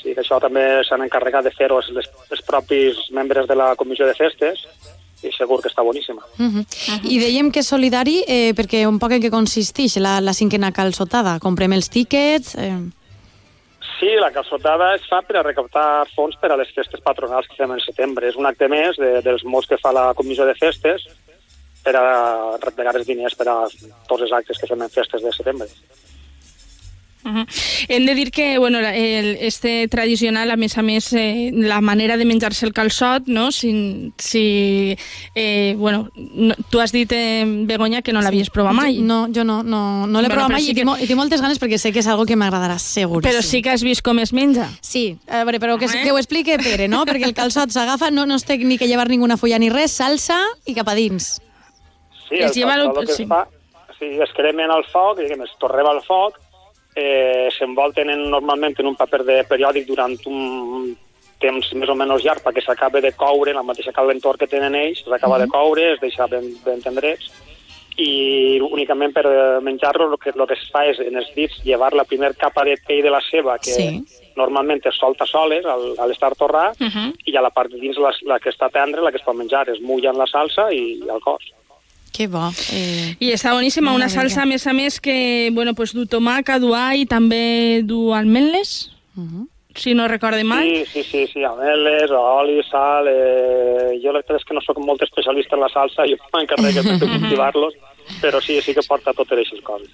Sí, 0.00 0.14
que 0.14 0.22
això 0.22 0.38
també 0.40 0.64
s'han 0.88 1.04
encarregat 1.04 1.44
de 1.44 1.52
fer-ho 1.52 1.80
els, 1.80 2.08
els 2.32 2.42
propis 2.46 2.96
membres 3.12 3.46
de 3.48 3.56
la 3.58 3.74
comissió 3.76 4.06
de 4.08 4.16
festes 4.16 4.64
i 5.22 5.32
segur 5.36 5.60
que 5.60 5.68
està 5.68 5.84
boníssima. 5.84 6.22
Uh 6.38 6.46
-huh. 6.48 6.64
I 7.04 7.18
dèiem 7.20 7.50
que 7.52 7.60
és 7.60 7.68
solidari 7.68 8.24
eh, 8.26 8.52
perquè 8.56 8.86
un 8.86 8.98
poc 8.98 9.12
en 9.12 9.22
què 9.22 9.30
consisteix 9.30 9.96
la, 9.96 10.20
la 10.20 10.32
cinquena 10.32 10.72
calçotada. 10.72 11.38
Comprem 11.38 11.72
els 11.72 11.88
tíquets... 11.88 12.54
Eh... 12.56 12.80
Sí, 14.00 14.08
la 14.16 14.30
calçotada 14.32 14.94
es 14.94 15.02
fa 15.10 15.20
per 15.20 15.36
a 15.36 15.42
recaptar 15.42 16.08
fons 16.16 16.34
per 16.40 16.50
a 16.52 16.56
les 16.56 16.72
festes 16.74 17.00
patronals 17.00 17.46
que 17.48 17.56
fem 17.56 17.70
en 17.70 17.80
setembre. 17.80 18.28
És 18.28 18.36
un 18.36 18.46
acte 18.46 18.66
més 18.68 18.96
de, 18.96 19.20
dels 19.20 19.44
molts 19.44 19.68
que 19.68 19.76
fa 19.76 19.92
la 19.92 20.14
comissió 20.14 20.46
de 20.46 20.54
festes 20.54 21.04
per 21.84 21.96
a 21.96 22.56
replegar 22.60 22.96
els 22.96 23.06
diners 23.06 23.34
per 23.34 23.48
a 23.48 23.68
tots 24.08 24.22
els 24.22 24.32
actes 24.32 24.58
que 24.58 24.66
fem 24.66 24.80
en 24.80 24.88
festes 24.88 25.22
de 25.22 25.32
setembre. 25.32 25.68
Uh 27.22 27.28
-huh. 27.28 27.46
Hem 27.88 28.06
de 28.06 28.14
dir 28.14 28.30
que 28.30 28.56
bueno, 28.58 28.78
el, 28.78 29.36
este 29.40 29.86
tradicional, 29.88 30.50
a 30.50 30.56
més 30.56 30.78
a 30.78 30.82
més, 30.82 31.12
eh, 31.12 31.50
la 31.52 31.80
manera 31.80 32.16
de 32.16 32.24
menjar-se 32.24 32.64
el 32.66 32.72
calçot, 32.72 33.24
no? 33.26 33.52
si, 33.52 34.10
si 34.16 34.96
eh, 35.34 35.74
bueno, 35.76 36.08
no, 36.16 36.54
tu 36.70 36.80
has 36.80 36.92
dit, 36.92 37.10
eh, 37.12 37.44
Begoña, 37.66 38.00
que 38.02 38.12
no 38.12 38.22
l'havies 38.22 38.48
provat 38.50 38.72
mai. 38.72 38.98
No, 38.98 39.28
jo 39.34 39.44
no, 39.44 39.62
no, 39.62 40.06
no 40.06 40.20
l'he 40.22 40.28
Bueno, 40.28 40.34
provat 40.34 40.50
mai 40.52 40.62
sí 40.62 40.70
i, 40.70 40.74
que- 40.74 40.80
tinc, 40.84 41.00
i 41.02 41.06
tinc 41.06 41.16
moltes 41.18 41.40
ganes 41.42 41.60
perquè 41.60 41.76
sé 41.78 41.92
que 41.92 41.98
és 41.98 42.06
algo 42.06 42.24
que 42.24 42.36
m'agradarà 42.36 42.78
segur. 42.78 43.22
Però 43.22 43.42
sí 43.42 43.60
que 43.62 43.70
has 43.70 43.82
vist 43.82 44.02
com 44.02 44.18
es 44.18 44.32
menja. 44.32 44.68
Sí, 44.80 45.18
a 45.28 45.44
veure, 45.44 45.58
però 45.60 45.78
que, 45.78 45.84
Eh? 45.86 46.02
que 46.02 46.12
ho 46.12 46.18
explique 46.18 46.56
Pere, 46.58 46.88
no? 46.88 47.04
Perquè 47.04 47.24
el 47.24 47.34
calçot 47.34 47.70
s'agafa, 47.70 48.10
no, 48.10 48.24
no 48.24 48.34
es 48.36 48.44
té 48.44 48.56
ni 48.58 48.78
que 48.78 48.86
llevar 48.88 49.08
ninguna 49.10 49.36
fulla 49.36 49.58
ni 49.58 49.68
res, 49.68 49.90
salsa 49.92 50.38
i 50.64 50.74
cap 50.74 50.88
a 50.88 50.94
dins. 50.94 51.40
Sí, 52.28 52.36
Es 52.36 52.52
el 52.56 52.62
lleva 52.62 52.76
calçot 52.76 52.94
lo- 52.94 53.00
el 53.02 53.06
que 53.08 53.12
sí. 53.14 53.22
es 53.24 53.28
fa, 53.28 53.46
sí, 53.98 54.06
es 54.06 54.30
cremen 54.34 54.70
al 54.70 54.84
foc, 54.84 55.18
diguem, 55.18 55.42
es 55.42 55.50
torreva 55.58 55.90
al 55.90 56.02
foc, 56.02 56.38
eh, 56.96 57.48
s'envolten 57.58 58.10
en, 58.10 58.30
normalment 58.30 58.74
en 58.78 58.86
un 58.86 58.96
paper 58.96 59.24
de 59.24 59.44
periòdic 59.48 59.86
durant 59.86 60.16
un 60.26 60.96
temps 61.40 61.72
més 61.72 61.88
o 61.88 61.94
menys 61.96 62.24
llarg 62.24 62.42
perquè 62.44 62.60
s'acabe 62.62 63.00
de 63.00 63.12
coure, 63.16 63.54
la 63.56 63.62
mateixa 63.64 63.92
calentor 63.96 64.36
que 64.36 64.46
tenen 64.46 64.74
ells, 64.74 65.04
s'acaba 65.08 65.38
de 65.38 65.46
coure, 65.48 65.94
es 65.94 66.00
deixa 66.00 66.26
ben, 66.28 66.50
ben 66.64 66.82
tendrets, 66.82 67.30
i 68.00 68.58
únicament 68.60 69.12
per 69.12 69.24
eh, 69.26 69.60
menjar-lo 69.60 70.06
el 70.12 70.18
que, 70.18 70.32
lo 70.34 70.46
que 70.46 70.54
es 70.54 70.66
fa 70.72 70.84
és 70.88 71.00
en 71.00 71.16
els 71.16 71.30
dits 71.34 71.58
llevar 71.64 71.92
la 71.92 72.04
primera 72.04 72.32
capa 72.34 72.64
de 72.64 72.76
pell 72.86 73.02
de 73.02 73.10
la 73.10 73.20
ceba 73.20 73.58
que 73.58 73.72
Sí. 73.72 74.00
normalment 74.36 74.80
es 74.86 74.96
solta 74.96 75.26
soles 75.26 75.64
al, 75.66 75.94
al 75.98 76.10
estar 76.10 76.34
torrat 76.36 76.76
Uh 76.80 76.86
-huh. 76.86 77.14
i 77.26 77.36
a 77.36 77.42
la 77.42 77.50
part 77.50 77.70
de 77.70 77.78
dins 77.78 77.96
la, 77.98 78.12
la 78.22 78.38
que 78.38 78.50
està 78.50 78.70
tendre, 78.70 79.02
la 79.02 79.10
que 79.10 79.18
es 79.18 79.22
pot 79.24 79.34
menjar, 79.36 79.68
es 79.68 79.80
mulla 79.80 80.10
en 80.10 80.18
la 80.18 80.26
salsa 80.26 80.72
i 80.72 81.00
al 81.10 81.20
cos. 81.20 81.42
Que 82.12 82.26
bo. 82.26 82.50
Eh, 82.72 83.14
I 83.22 83.30
està 83.36 83.54
boníssima, 83.54 83.94
una 83.94 84.08
salsa, 84.10 84.42
a 84.42 84.48
més 84.48 84.66
a 84.66 84.74
més, 84.74 84.98
que 85.00 85.50
bueno, 85.52 85.74
pues, 85.74 85.94
du 85.94 86.06
tomaca, 86.06 86.58
du 86.58 86.74
all 86.74 86.98
i 86.98 87.06
també 87.06 87.82
du 87.86 88.12
almenles, 88.14 88.90
uh 89.16 89.22
-huh. 89.22 89.46
si 89.74 89.94
no 89.94 90.08
recorde 90.08 90.44
mal. 90.44 90.64
Sí, 90.64 90.84
sí, 90.92 91.02
sí, 91.02 91.26
sí, 91.32 91.44
ameles, 91.44 92.10
oli, 92.10 92.62
sal... 92.70 93.06
Eh, 93.08 94.00
jo 94.02 94.12
la 94.12 94.20
veritat 94.20 94.36
és 94.36 94.44
que 94.44 94.54
no 94.54 94.60
sóc 94.60 94.78
molt 94.78 95.02
especialista 95.02 95.56
en 95.56 95.62
la 95.62 95.68
salsa, 95.68 96.06
jo 96.06 96.16
m'encarrego 96.32 96.82
de 96.82 97.06
cultivar-los, 97.14 97.74
però 98.20 98.40
sí, 98.40 98.60
sí 98.60 98.74
que 98.74 98.86
porta 98.88 99.12
totes 99.12 99.32
aquestes 99.32 99.60
coses. 99.62 99.90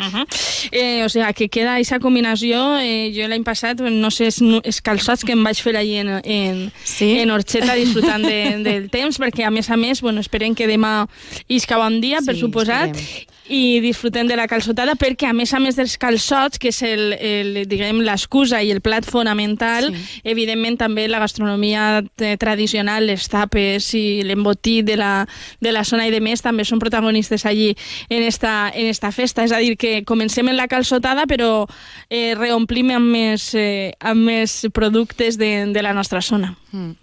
Uh 0.00 0.06
-huh. 0.06 0.26
eh, 0.72 1.04
o 1.04 1.08
sea, 1.08 1.32
que 1.34 1.50
queda 1.50 1.74
aquesta 1.74 2.00
combinació, 2.00 2.78
eh, 2.80 3.12
jo 3.14 3.28
l'any 3.28 3.44
passat, 3.44 3.80
no 3.80 4.10
sé, 4.10 4.30
els, 4.64 4.80
calçots 4.80 5.24
que 5.24 5.32
em 5.32 5.44
vaig 5.44 5.60
fer 5.60 5.76
allí 5.76 5.96
en, 5.96 6.08
en, 6.24 6.72
Sí? 6.84 7.18
en 7.20 7.30
Orxeta 7.30 7.74
disfrutant 7.74 8.24
de, 8.24 8.62
del 8.64 8.88
temps, 8.88 9.18
perquè 9.20 9.44
a 9.44 9.50
més 9.50 9.68
a 9.68 9.76
més, 9.76 10.00
bueno, 10.00 10.20
esperem 10.20 10.54
que 10.54 10.66
demà 10.66 11.06
isca 11.48 11.76
bon 11.76 12.00
dia, 12.00 12.20
per 12.24 12.34
Sí, 12.34 12.40
suposat, 12.40 12.96
esperem. 12.96 13.29
I 13.50 13.80
disfrutem 13.82 14.28
de 14.30 14.36
la 14.38 14.46
calçotada, 14.46 14.94
perquè 14.94 15.26
a 15.26 15.32
més 15.34 15.50
a 15.52 15.58
més 15.58 15.74
dels 15.74 15.96
calçots, 15.98 16.60
que 16.62 16.70
és 16.70 16.78
el, 16.86 17.16
el, 17.18 17.50
diguem, 17.66 17.98
l'excusa 18.06 18.60
i 18.62 18.70
el 18.70 18.78
plat 18.80 19.04
fonamental, 19.04 19.90
Sí. 19.90 20.20
evidentment 20.30 20.78
també 20.78 21.08
la 21.10 21.18
gastronomia 21.18 22.04
eh, 22.22 22.36
tradicional, 22.38 23.08
les 23.10 23.26
tapes 23.28 23.90
i 23.98 24.22
l'embotit 24.22 24.86
de 24.86 24.96
la, 24.96 25.26
de 25.60 25.72
la 25.74 25.82
zona 25.84 26.06
i 26.06 26.14
de 26.14 26.20
més 26.22 26.42
també 26.46 26.64
són 26.64 26.78
protagonistes 26.78 27.44
allí 27.44 27.74
en 28.08 28.22
esta, 28.22 28.70
en 28.70 28.86
esta 28.86 29.10
festa. 29.10 29.42
És 29.44 29.52
a 29.52 29.58
dir, 29.58 29.74
que 29.76 30.04
comencem 30.06 30.46
en 30.48 30.56
la 30.56 30.68
calçotada 30.70 31.26
però 31.26 31.66
eh, 32.08 32.36
reomplim 32.38 32.94
amb 32.94 33.10
més, 33.10 33.50
eh, 33.58 33.92
amb 33.98 34.30
més 34.30 34.60
productes 34.72 35.38
de, 35.38 35.66
de 35.74 35.82
la 35.82 35.92
nostra 35.92 36.22
zona. 36.22 36.54
Mm. 36.70 36.99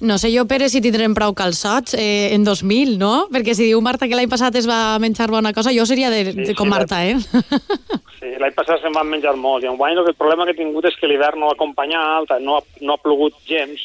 No 0.00 0.16
sé 0.18 0.30
jo, 0.32 0.46
Pere, 0.48 0.68
si 0.72 0.80
tindrem 0.80 1.12
prou 1.14 1.34
calçots 1.36 1.94
eh, 1.98 2.30
en 2.34 2.44
2000, 2.46 2.94
no? 3.00 3.26
Perquè 3.32 3.54
si 3.54 3.66
diu 3.68 3.80
Marta 3.84 4.08
que 4.08 4.16
l'any 4.16 4.30
passat 4.32 4.54
es 4.56 4.68
va 4.68 4.96
menjar 5.02 5.28
bona 5.30 5.52
cosa, 5.52 5.72
jo 5.76 5.84
seria 5.86 6.08
de, 6.10 6.24
de 6.32 6.46
Sí, 6.50 6.54
com 6.56 6.68
sí, 6.68 6.74
Marta, 6.76 7.02
eh? 7.06 7.16
Sí, 8.20 8.34
l'any 8.40 8.52
passat 8.56 8.82
se'n 8.82 8.92
van 8.92 9.08
menjar 9.08 9.32
molt, 9.40 9.64
i 9.64 9.68
enguany 9.70 9.96
el 9.96 10.10
problema 10.14 10.44
que 10.44 10.52
he 10.52 10.58
tingut 10.58 10.84
és 10.90 10.96
que 11.00 11.08
l'hivern 11.08 11.40
no 11.40 11.48
ha 11.48 11.54
acompanyat, 11.56 12.34
no 12.44 12.58
ha, 12.58 12.64
no 12.84 12.94
ha 12.96 13.00
plogut 13.00 13.36
gens, 13.48 13.80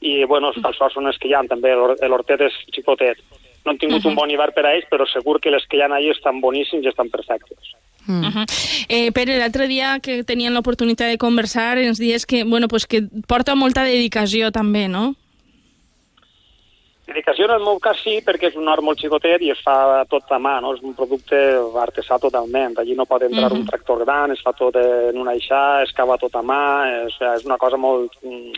i 0.00 0.24
bueno, 0.24 0.50
els 0.50 0.62
calçots 0.64 0.94
són 0.96 1.06
els 1.06 1.18
que 1.22 1.28
hi 1.30 1.34
ha, 1.36 1.42
també 1.46 1.74
l'hor- 1.76 1.98
l'hortet 2.08 2.40
és 2.48 2.56
xicotet. 2.74 3.18
No 3.64 3.74
han 3.74 3.78
tingut 3.78 4.06
un 4.08 4.14
bon 4.16 4.30
hivern 4.32 4.54
per 4.56 4.64
a 4.66 4.72
ells, 4.74 4.86
però 4.90 5.04
segur 5.06 5.38
que 5.44 5.52
les 5.52 5.66
que 5.68 5.76
hi 5.76 5.82
ha 5.84 5.90
allà 5.92 6.00
estan 6.14 6.40
boníssims 6.40 6.86
i 6.86 6.90
estan 6.90 7.10
perfectes. 7.12 7.74
Mm. 8.10 8.24
Uh 8.24 8.32
-huh. 8.34 8.46
eh, 8.88 9.12
Pere, 9.12 9.38
l'altre 9.38 9.66
dia 9.68 10.00
que 10.00 10.24
tenien 10.24 10.52
l'oportunitat 10.54 11.08
de 11.08 11.18
conversar 11.18 11.78
ens 11.78 11.98
dies 11.98 12.26
que, 12.26 12.42
bueno, 12.44 12.66
pues 12.68 12.86
que 12.86 13.02
porta 13.26 13.54
molta 13.54 13.84
dedicació 13.84 14.50
també, 14.50 14.88
no? 14.88 15.14
Dedicació 17.06 17.46
en 17.46 17.50
el 17.56 17.64
meu 17.66 17.78
cas 17.82 17.98
sí, 18.04 18.20
perquè 18.22 18.52
és 18.52 18.56
un 18.56 18.68
hort 18.70 18.84
molt 18.86 19.00
xicotet 19.02 19.42
i 19.42 19.48
es 19.50 19.58
fa 19.64 20.04
tot 20.08 20.30
a 20.30 20.38
mà, 20.38 20.60
no? 20.62 20.74
És 20.76 20.82
un 20.86 20.94
producte 20.94 21.34
artesà 21.82 22.20
totalment. 22.22 22.78
Allí 22.78 22.94
no 22.94 23.04
pot 23.06 23.22
entrar 23.22 23.50
Mhm. 23.50 23.60
un 23.60 23.66
tractor 23.66 24.04
gran, 24.04 24.30
es 24.30 24.40
fa 24.42 24.52
tot 24.52 24.76
en 24.76 25.18
una 25.18 25.32
aixà, 25.32 25.82
es 25.82 25.92
cava 25.92 26.16
tot 26.18 26.34
a 26.36 26.42
mà, 26.42 27.06
és, 27.06 27.14
és 27.36 27.44
una 27.44 27.58
cosa 27.58 27.76
molt 27.76 28.12
mm, 28.22 28.52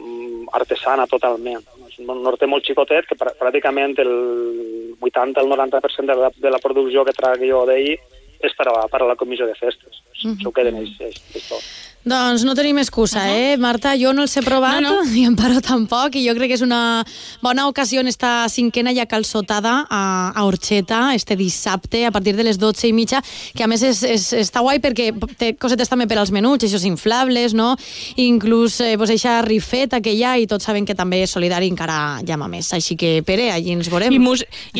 mm, 0.00 0.48
artesana 0.52 1.06
totalment. 1.08 1.64
És 1.88 1.98
un 1.98 2.24
hortet 2.26 2.48
molt 2.48 2.64
xicotet 2.64 3.06
que 3.08 3.16
prà- 3.16 3.34
pràcticament 3.36 3.98
el 3.98 4.94
80 5.00 5.40
el 5.40 5.48
90% 5.48 6.06
de 6.06 6.20
la, 6.20 6.30
de 6.36 6.50
la 6.50 6.58
producció 6.58 7.04
que 7.04 7.12
tragui 7.12 7.50
jo 7.50 7.66
d'ahir 7.66 7.98
és 8.40 8.54
per 8.58 8.68
a, 8.70 8.76
per 8.90 9.02
a 9.02 9.08
la 9.10 9.16
comissió 9.20 9.46
de 9.46 9.56
festes. 9.58 10.00
Això 10.16 10.50
ho 10.50 10.54
queden 10.56 10.80
ells, 10.80 10.96
ells, 11.00 11.20
ells 11.34 11.50
tot. 11.50 11.93
Doncs 12.04 12.44
no 12.44 12.52
tenim 12.54 12.78
excusa, 12.78 13.22
uh 13.24 13.24
-huh. 13.24 13.54
eh, 13.54 13.56
Marta? 13.56 13.94
Jo 13.96 14.12
no 14.12 14.22
els 14.22 14.36
he 14.36 14.42
provat 14.42 14.80
no, 14.80 15.02
no. 15.04 15.10
i 15.20 15.24
en 15.24 15.36
Paro 15.36 15.60
tampoc, 15.60 16.14
i 16.14 16.28
jo 16.28 16.34
crec 16.34 16.48
que 16.48 16.54
és 16.54 16.62
una 16.62 17.04
bona 17.40 17.66
ocasió 17.66 18.00
en 18.00 18.08
esta 18.08 18.46
cinquena 18.48 18.92
ja 18.92 19.06
calçotada 19.06 19.86
a, 19.88 20.32
a 20.34 20.44
Orxeta 20.44 21.14
este 21.14 21.34
dissabte 21.36 22.04
a 22.06 22.10
partir 22.10 22.36
de 22.36 22.44
les 22.44 22.58
12 22.58 22.88
i 22.88 22.92
mitja, 22.92 23.22
que 23.54 23.64
a 23.64 23.66
més 23.66 23.82
és, 23.82 24.02
és, 24.02 24.32
està 24.32 24.60
guai 24.60 24.80
perquè 24.80 25.14
té 25.38 25.56
cosetes 25.56 25.88
també 25.88 26.06
per 26.06 26.18
als 26.18 26.30
menuts, 26.30 26.64
això 26.64 26.84
inflables, 26.84 27.54
no? 27.54 27.76
Inclús 28.16 28.80
eh, 28.80 28.96
pues, 28.98 29.10
eixa 29.10 29.40
rifeta 29.42 30.00
que 30.00 30.12
hi 30.12 30.22
ha 30.24 30.36
i 30.38 30.46
tots 30.46 30.64
saben 30.64 30.84
que 30.84 30.94
també 30.94 31.22
és 31.24 31.30
solidari 31.30 31.68
encara 31.72 32.20
llama 32.26 32.48
més. 32.48 32.72
Així 32.76 32.96
que, 32.96 33.22
Pere, 33.24 33.50
allí 33.50 33.72
ens 33.72 33.88
veurem. 33.88 34.12
I, 34.12 34.20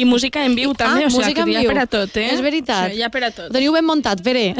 i 0.00 0.04
música 0.04 0.44
en 0.44 0.54
viu 0.54 0.74
ah, 0.74 0.80
també, 0.84 1.06
o 1.06 1.10
sigui, 1.10 1.34
que 1.34 1.50
hi 1.50 1.56
ha 1.56 1.68
per 1.70 1.78
a 1.78 1.86
tot, 1.86 2.16
eh? 2.16 2.30
És 2.34 2.42
veritat. 2.44 2.84
O 2.84 2.90
sigui, 2.90 3.00
hi 3.00 3.06
ha 3.06 3.10
per 3.10 3.24
a 3.24 3.30
tot. 3.30 3.48
Ho 3.48 3.54
teniu 3.56 3.72
ben 3.72 3.86
muntat, 3.88 4.22
Pere. 4.24 4.52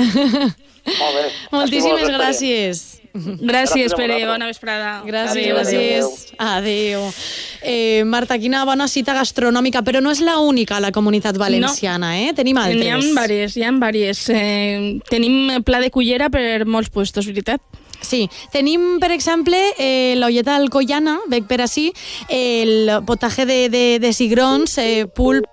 Molt 0.85 1.14
bé. 1.16 1.25
Moltíssimes 1.56 2.11
gràcies. 2.12 2.54
Gràcies, 3.15 3.95
Pere. 3.95 4.17
Bona 4.27 4.49
vesprada. 4.51 5.03
Gràcies. 5.07 5.47
Adéu. 5.47 5.59
gràcies. 5.61 6.33
Adéu. 6.39 7.05
Eh, 7.63 8.03
Marta, 8.05 8.39
quina 8.43 8.65
bona 8.67 8.89
cita 8.91 9.15
gastronòmica, 9.15 9.85
però 9.87 10.03
no 10.03 10.11
és 10.11 10.21
la 10.21 10.41
única 10.43 10.77
a 10.77 10.83
la 10.83 10.91
comunitat 10.93 11.39
valenciana, 11.39 12.11
no. 12.11 12.27
eh? 12.27 12.35
Tenim 12.35 12.59
altres. 12.59 12.83
N'hi 12.83 12.91
ha 12.91 12.99
diverses, 12.99 13.57
hi 13.57 13.65
ha 13.65 13.71
diverses. 13.71 14.29
Eh, 14.35 14.99
tenim 15.11 15.63
pla 15.63 15.81
de 15.85 15.93
cullera 15.95 16.29
per 16.31 16.65
molts 16.67 16.91
puestos, 16.91 17.31
veritat? 17.31 17.63
Sí, 18.05 18.29
tenim, 18.53 18.99
per 19.01 19.11
exemple, 19.15 19.57
eh, 19.79 20.15
l'olleta 20.19 20.59
alcoyana, 20.59 21.21
bec 21.31 21.47
per 21.49 21.63
així, 21.65 21.89
el 22.29 22.91
potaje 23.07 23.47
de, 23.47 23.69
de, 23.73 23.85
de 24.03 24.13
cigrons, 24.13 24.77
eh, 24.83 25.07
pulp, 25.07 25.49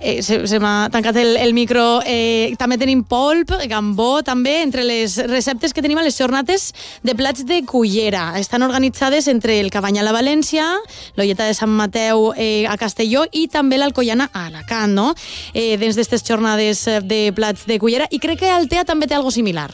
eh, 0.00 0.22
se, 0.22 0.46
se 0.48 0.60
m'ha 0.60 0.88
tancat 0.90 1.16
el, 1.20 1.36
el 1.36 1.54
micro. 1.54 2.00
Eh, 2.06 2.54
també 2.58 2.78
tenim 2.80 3.04
polp, 3.04 3.52
gambó, 3.70 4.22
també, 4.26 4.60
entre 4.64 4.84
les 4.84 5.16
receptes 5.28 5.74
que 5.76 5.84
tenim 5.84 6.00
a 6.00 6.04
les 6.06 6.18
jornades 6.18 6.70
de 7.06 7.14
plats 7.14 7.44
de 7.46 7.62
cullera. 7.68 8.32
Estan 8.40 8.64
organitzades 8.66 9.28
entre 9.28 9.60
el 9.60 9.70
Cabanyal 9.70 10.08
a 10.10 10.16
València, 10.16 10.66
l'Olleta 11.16 11.46
de 11.48 11.54
Sant 11.54 11.72
Mateu 11.72 12.32
eh, 12.36 12.66
a 12.68 12.76
Castelló 12.80 13.26
i 13.32 13.46
també 13.52 13.78
l'Alcoyana 13.78 14.30
a 14.32 14.46
Alacant, 14.48 14.94
no? 14.96 15.10
Eh, 15.54 15.76
dins 15.80 15.96
d'aquestes 15.96 16.26
jornades 16.26 16.86
de 17.04 17.20
plats 17.36 17.66
de 17.68 17.78
cullera. 17.78 18.08
I 18.10 18.18
crec 18.22 18.40
que 18.40 18.50
Altea 18.50 18.86
també 18.88 19.06
té 19.06 19.18
algo 19.18 19.30
similar. 19.30 19.68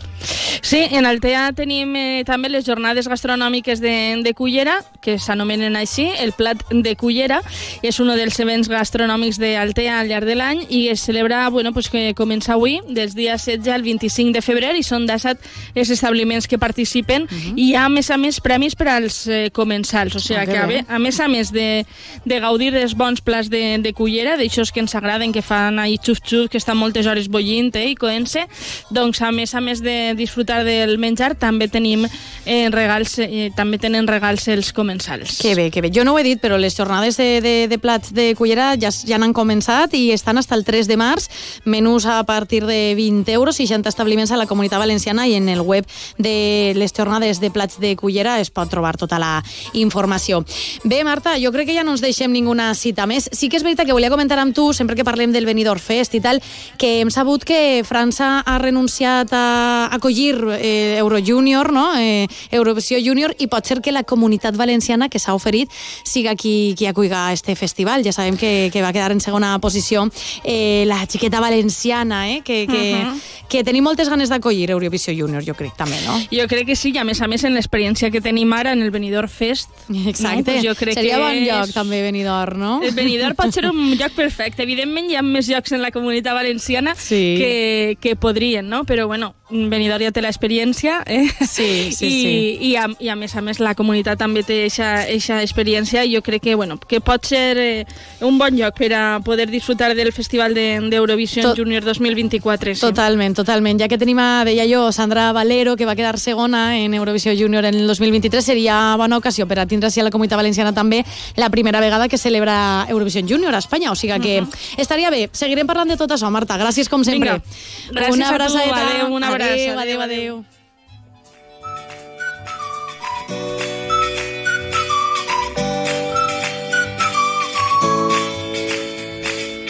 Sí, 0.62 0.80
en 0.90 1.06
Altea 1.06 1.50
tenim 1.56 1.94
eh, 1.96 2.24
també 2.26 2.50
les 2.50 2.66
jornades 2.66 3.08
gastronòmiques 3.08 3.80
de, 3.80 4.22
de 4.24 4.34
cullera, 4.34 4.80
que 5.00 5.18
s'anomenen 5.22 5.76
així, 5.78 6.08
el 6.18 6.32
plat 6.36 6.62
de 6.70 6.96
cullera, 6.98 7.40
és 7.86 8.00
un 8.02 8.10
dels 8.16 8.40
events 8.42 8.70
gastronòmics 8.72 9.38
d'Altea 9.42 10.00
al 10.00 10.10
llarg 10.16 10.28
de 10.28 10.36
l'any 10.38 10.64
i 10.72 10.88
es 10.88 11.04
celebra, 11.04 11.48
bueno, 11.50 11.72
pues 11.72 11.90
que 11.92 12.14
comença 12.16 12.54
avui, 12.54 12.80
dels 12.88 13.14
dies 13.16 13.44
16 13.44 13.72
al 13.74 13.84
25 13.84 14.32
de 14.32 14.42
febrer, 14.42 14.72
i 14.76 14.84
són 14.86 15.06
17 15.06 15.76
els 15.76 15.92
establiments 15.92 16.48
que 16.48 16.58
participen, 16.58 17.24
uh 17.24 17.28
-huh. 17.28 17.54
i 17.56 17.66
hi 17.66 17.74
ha, 17.74 17.84
a 17.84 17.88
més 17.88 18.10
a 18.10 18.16
més, 18.16 18.40
premis 18.40 18.74
per 18.74 18.88
als 18.88 19.26
eh, 19.26 19.50
comensals, 19.52 20.16
o 20.16 20.20
sigui, 20.20 20.40
oh, 20.40 20.46
que 20.46 20.58
a, 20.58 20.96
a 20.96 20.98
més 20.98 21.20
a 21.20 21.28
més 21.28 21.52
de, 21.52 21.84
de 22.24 22.40
gaudir 22.40 22.72
dels 22.72 22.94
bons 22.94 23.20
plats 23.20 23.50
de, 23.50 23.78
de 23.78 23.92
cullera, 23.92 24.36
d'aixòs 24.36 24.72
que 24.72 24.80
ens 24.80 24.94
agraden, 24.94 25.32
que 25.32 25.42
fan 25.42 25.78
ahí 25.78 25.98
xuf-xuf, 25.98 26.48
que 26.48 26.58
estan 26.58 26.76
moltes 26.76 27.06
hores 27.06 27.28
bollint 27.28 27.74
eh, 27.76 27.90
i 27.90 27.94
coent-se, 27.94 28.46
doncs 28.90 29.20
a 29.22 29.32
més 29.32 29.54
a 29.54 29.60
més 29.60 29.82
de 29.82 30.14
disfrutar 30.16 30.64
del 30.64 30.98
menjar, 30.98 31.34
també 31.34 31.68
tenim 31.68 32.06
eh, 32.46 32.68
regals, 32.70 33.18
eh, 33.18 33.50
també 33.56 33.78
tenen 33.78 34.06
regals 34.06 34.48
els 34.48 34.72
comensals. 34.72 35.38
Que 35.42 35.54
bé, 35.54 35.70
que 35.70 35.82
bé. 35.82 35.90
Jo 35.92 36.04
no 36.04 36.14
ho 36.14 36.18
he 36.18 36.24
dit, 36.24 36.40
però 36.40 36.56
les 36.56 36.76
jornades 36.76 37.16
de, 37.16 37.40
de, 37.40 37.54
de 37.68 37.78
plats 37.78 38.12
de 38.14 38.34
cullera 38.38 38.74
ja, 38.80 38.90
ja 38.90 39.16
han 39.16 39.34
començat 39.34 39.94
i 39.94 40.05
estan 40.12 40.38
hasta 40.38 40.54
el 40.54 40.64
3 40.64 40.88
de 40.88 40.96
març, 40.96 41.28
menús 41.64 42.06
a 42.06 42.22
partir 42.24 42.66
de 42.66 42.94
20 42.94 43.32
euros, 43.32 43.56
60 43.56 43.88
establiments 43.88 44.32
a 44.32 44.36
la 44.36 44.46
Comunitat 44.46 44.78
Valenciana 44.78 45.26
i 45.26 45.34
en 45.34 45.48
el 45.48 45.60
web 45.60 45.86
de 46.18 46.72
les 46.76 46.92
jornades 46.92 47.40
de 47.40 47.50
plats 47.50 47.80
de 47.80 47.96
cullera 47.96 48.40
es 48.40 48.50
pot 48.50 48.70
trobar 48.70 48.96
tota 48.96 49.18
la 49.18 49.42
informació. 49.72 50.44
Bé, 50.84 51.02
Marta, 51.04 51.36
jo 51.42 51.52
crec 51.52 51.70
que 51.70 51.76
ja 51.76 51.84
no 51.84 51.94
ens 51.96 52.04
deixem 52.04 52.32
ninguna 52.32 52.72
cita 52.74 53.06
més. 53.06 53.28
Sí 53.32 53.48
que 53.48 53.58
és 53.58 53.64
veritat 53.66 53.86
que 53.86 53.96
volia 53.96 54.10
comentar 54.12 54.38
amb 54.38 54.54
tu, 54.54 54.72
sempre 54.76 54.96
que 54.96 55.04
parlem 55.06 55.32
del 55.32 55.46
Benidorm 55.46 55.80
Fest 55.80 56.14
i 56.14 56.20
tal, 56.20 56.40
que 56.78 57.00
hem 57.00 57.10
sabut 57.10 57.44
que 57.44 57.82
França 57.86 58.40
ha 58.44 58.58
renunciat 58.58 59.32
a 59.32 59.88
acollir 59.94 60.36
eh, 60.58 60.96
Eurojunior, 60.98 61.72
no? 61.72 61.88
eh, 61.96 62.26
Eurovisió 62.50 62.98
Junior, 63.02 63.34
i 63.38 63.48
pot 63.48 63.66
ser 63.66 63.80
que 63.80 63.94
la 63.94 64.04
comunitat 64.04 64.56
valenciana 64.56 65.08
que 65.08 65.20
s'ha 65.22 65.34
oferit 65.34 65.72
siga 66.04 66.36
qui, 66.36 66.74
qui 66.76 66.86
acuiga 66.86 67.32
este 67.32 67.56
festival. 67.56 68.04
Ja 68.04 68.12
sabem 68.12 68.36
que, 68.36 68.70
que 68.72 68.82
va 68.82 68.92
quedar 68.92 69.12
en 69.12 69.20
segona 69.20 69.56
posició 69.60 69.95
eh, 70.44 70.84
la 70.86 71.04
xiqueta 71.06 71.40
valenciana, 71.40 72.30
eh, 72.30 72.42
que, 72.44 72.66
que, 72.66 72.94
uh 72.94 73.08
-huh. 73.08 73.20
que 73.48 73.64
tenim 73.64 73.84
moltes 73.84 74.08
ganes 74.08 74.28
d'acollir 74.28 74.70
Eurovisió 74.70 75.14
Junior, 75.16 75.42
jo 75.44 75.54
crec, 75.54 75.76
també, 75.76 75.96
no? 76.06 76.18
Jo 76.30 76.46
crec 76.48 76.66
que 76.66 76.76
sí, 76.76 76.92
i 76.94 76.98
a 76.98 77.04
més 77.04 77.20
a 77.20 77.28
més 77.28 77.44
en 77.44 77.54
l'experiència 77.54 78.10
que 78.10 78.20
tenim 78.20 78.52
ara 78.52 78.72
en 78.72 78.82
el 78.82 78.90
Benidorm 78.90 79.28
Fest. 79.28 79.70
Exacte, 80.06 80.36
no? 80.36 80.44
pues 80.44 80.64
jo 80.64 80.74
crec 80.74 80.94
seria 80.94 81.16
que 81.16 81.22
bon 81.22 81.34
és... 81.34 81.48
lloc 81.48 81.72
també 81.72 82.02
Benidorm, 82.02 82.58
no? 82.58 82.82
El 82.82 82.94
Benidorm 82.94 83.34
pot 83.34 83.52
ser 83.52 83.66
un 83.66 83.96
lloc 83.96 84.12
perfecte. 84.12 84.62
Evidentment 84.62 85.10
hi 85.10 85.16
ha 85.16 85.22
més 85.22 85.48
llocs 85.48 85.72
en 85.72 85.82
la 85.82 85.90
comunitat 85.90 86.34
valenciana 86.34 86.94
sí. 86.94 87.36
que, 87.38 87.98
que 88.00 88.16
podrien, 88.16 88.68
no? 88.68 88.84
Però 88.84 89.06
bueno, 89.06 89.34
Benidorm 89.50 90.02
ja 90.02 90.10
té 90.10 90.22
l'experiència 90.24 91.02
eh? 91.06 91.28
sí, 91.46 91.92
sí, 91.94 92.06
I, 92.06 92.10
sí. 92.10 92.32
I, 92.68 92.70
a, 92.76 92.86
i 92.98 93.10
a 93.12 93.14
més 93.14 93.34
a 93.36 93.42
més 93.44 93.60
la 93.62 93.76
comunitat 93.78 94.18
també 94.18 94.42
té 94.42 94.64
aquesta 94.66 95.38
experiència 95.44 96.02
i 96.04 96.16
jo 96.16 96.22
crec 96.26 96.42
que, 96.42 96.54
bueno, 96.58 96.78
que 96.78 97.00
pot 97.00 97.24
ser 97.26 97.54
eh, 97.58 97.86
un 98.26 98.40
bon 98.40 98.56
lloc 98.58 98.74
per 98.78 98.90
a 98.94 99.04
poder 99.24 99.48
disfrutar 99.50 99.94
del 99.94 100.12
Festival 100.12 100.54
d'Eurovisió 100.54 101.52
de, 101.52 101.54
Junior 101.56 101.84
2024. 101.84 102.74
Sí. 102.74 102.80
Totalment, 102.80 103.36
totalment. 103.38 103.78
Ja 103.80 103.88
que 103.88 103.98
tenim 103.98 104.18
a, 104.22 104.44
deia 104.46 104.66
jo, 104.66 104.90
Sandra 104.92 105.30
Valero, 105.36 105.76
que 105.76 105.86
va 105.86 105.96
quedar 105.96 106.18
segona 106.18 106.76
en 106.78 106.94
Eurovisió 106.94 107.32
Junior 107.38 107.64
en 107.64 107.78
el 107.78 107.86
2023, 107.86 108.44
seria 108.44 108.96
bona 108.98 109.18
ocasió 109.18 109.46
per 109.46 109.60
a 109.62 109.66
tindre 109.66 109.88
a 109.88 110.04
la 110.06 110.10
Comunitat 110.10 110.38
Valenciana 110.42 110.74
també 110.74 111.04
la 111.36 111.50
primera 111.50 111.80
vegada 111.80 112.08
que 112.08 112.18
celebra 112.18 112.86
Eurovisió 112.88 113.22
Junior 113.22 113.54
a 113.54 113.62
Espanya. 113.62 113.92
O 113.92 113.94
sigui 113.94 114.18
que 114.20 114.40
uh 114.40 114.46
-huh. 114.46 114.80
estaria 114.82 115.10
bé. 115.10 115.28
Seguirem 115.32 115.66
parlant 115.66 115.88
de 115.88 115.96
tot 115.96 116.10
això, 116.10 116.30
Marta. 116.30 116.58
Gràcies, 116.58 116.88
com 116.88 117.04
sempre. 117.04 117.30
Vinga. 117.30 117.42
Gràcies 117.90 118.14
una 118.14 118.28
a 118.28 118.48
tu. 118.48 118.56
Adéu, 118.56 119.14
una 119.14 119.28
abraçada. 119.28 119.35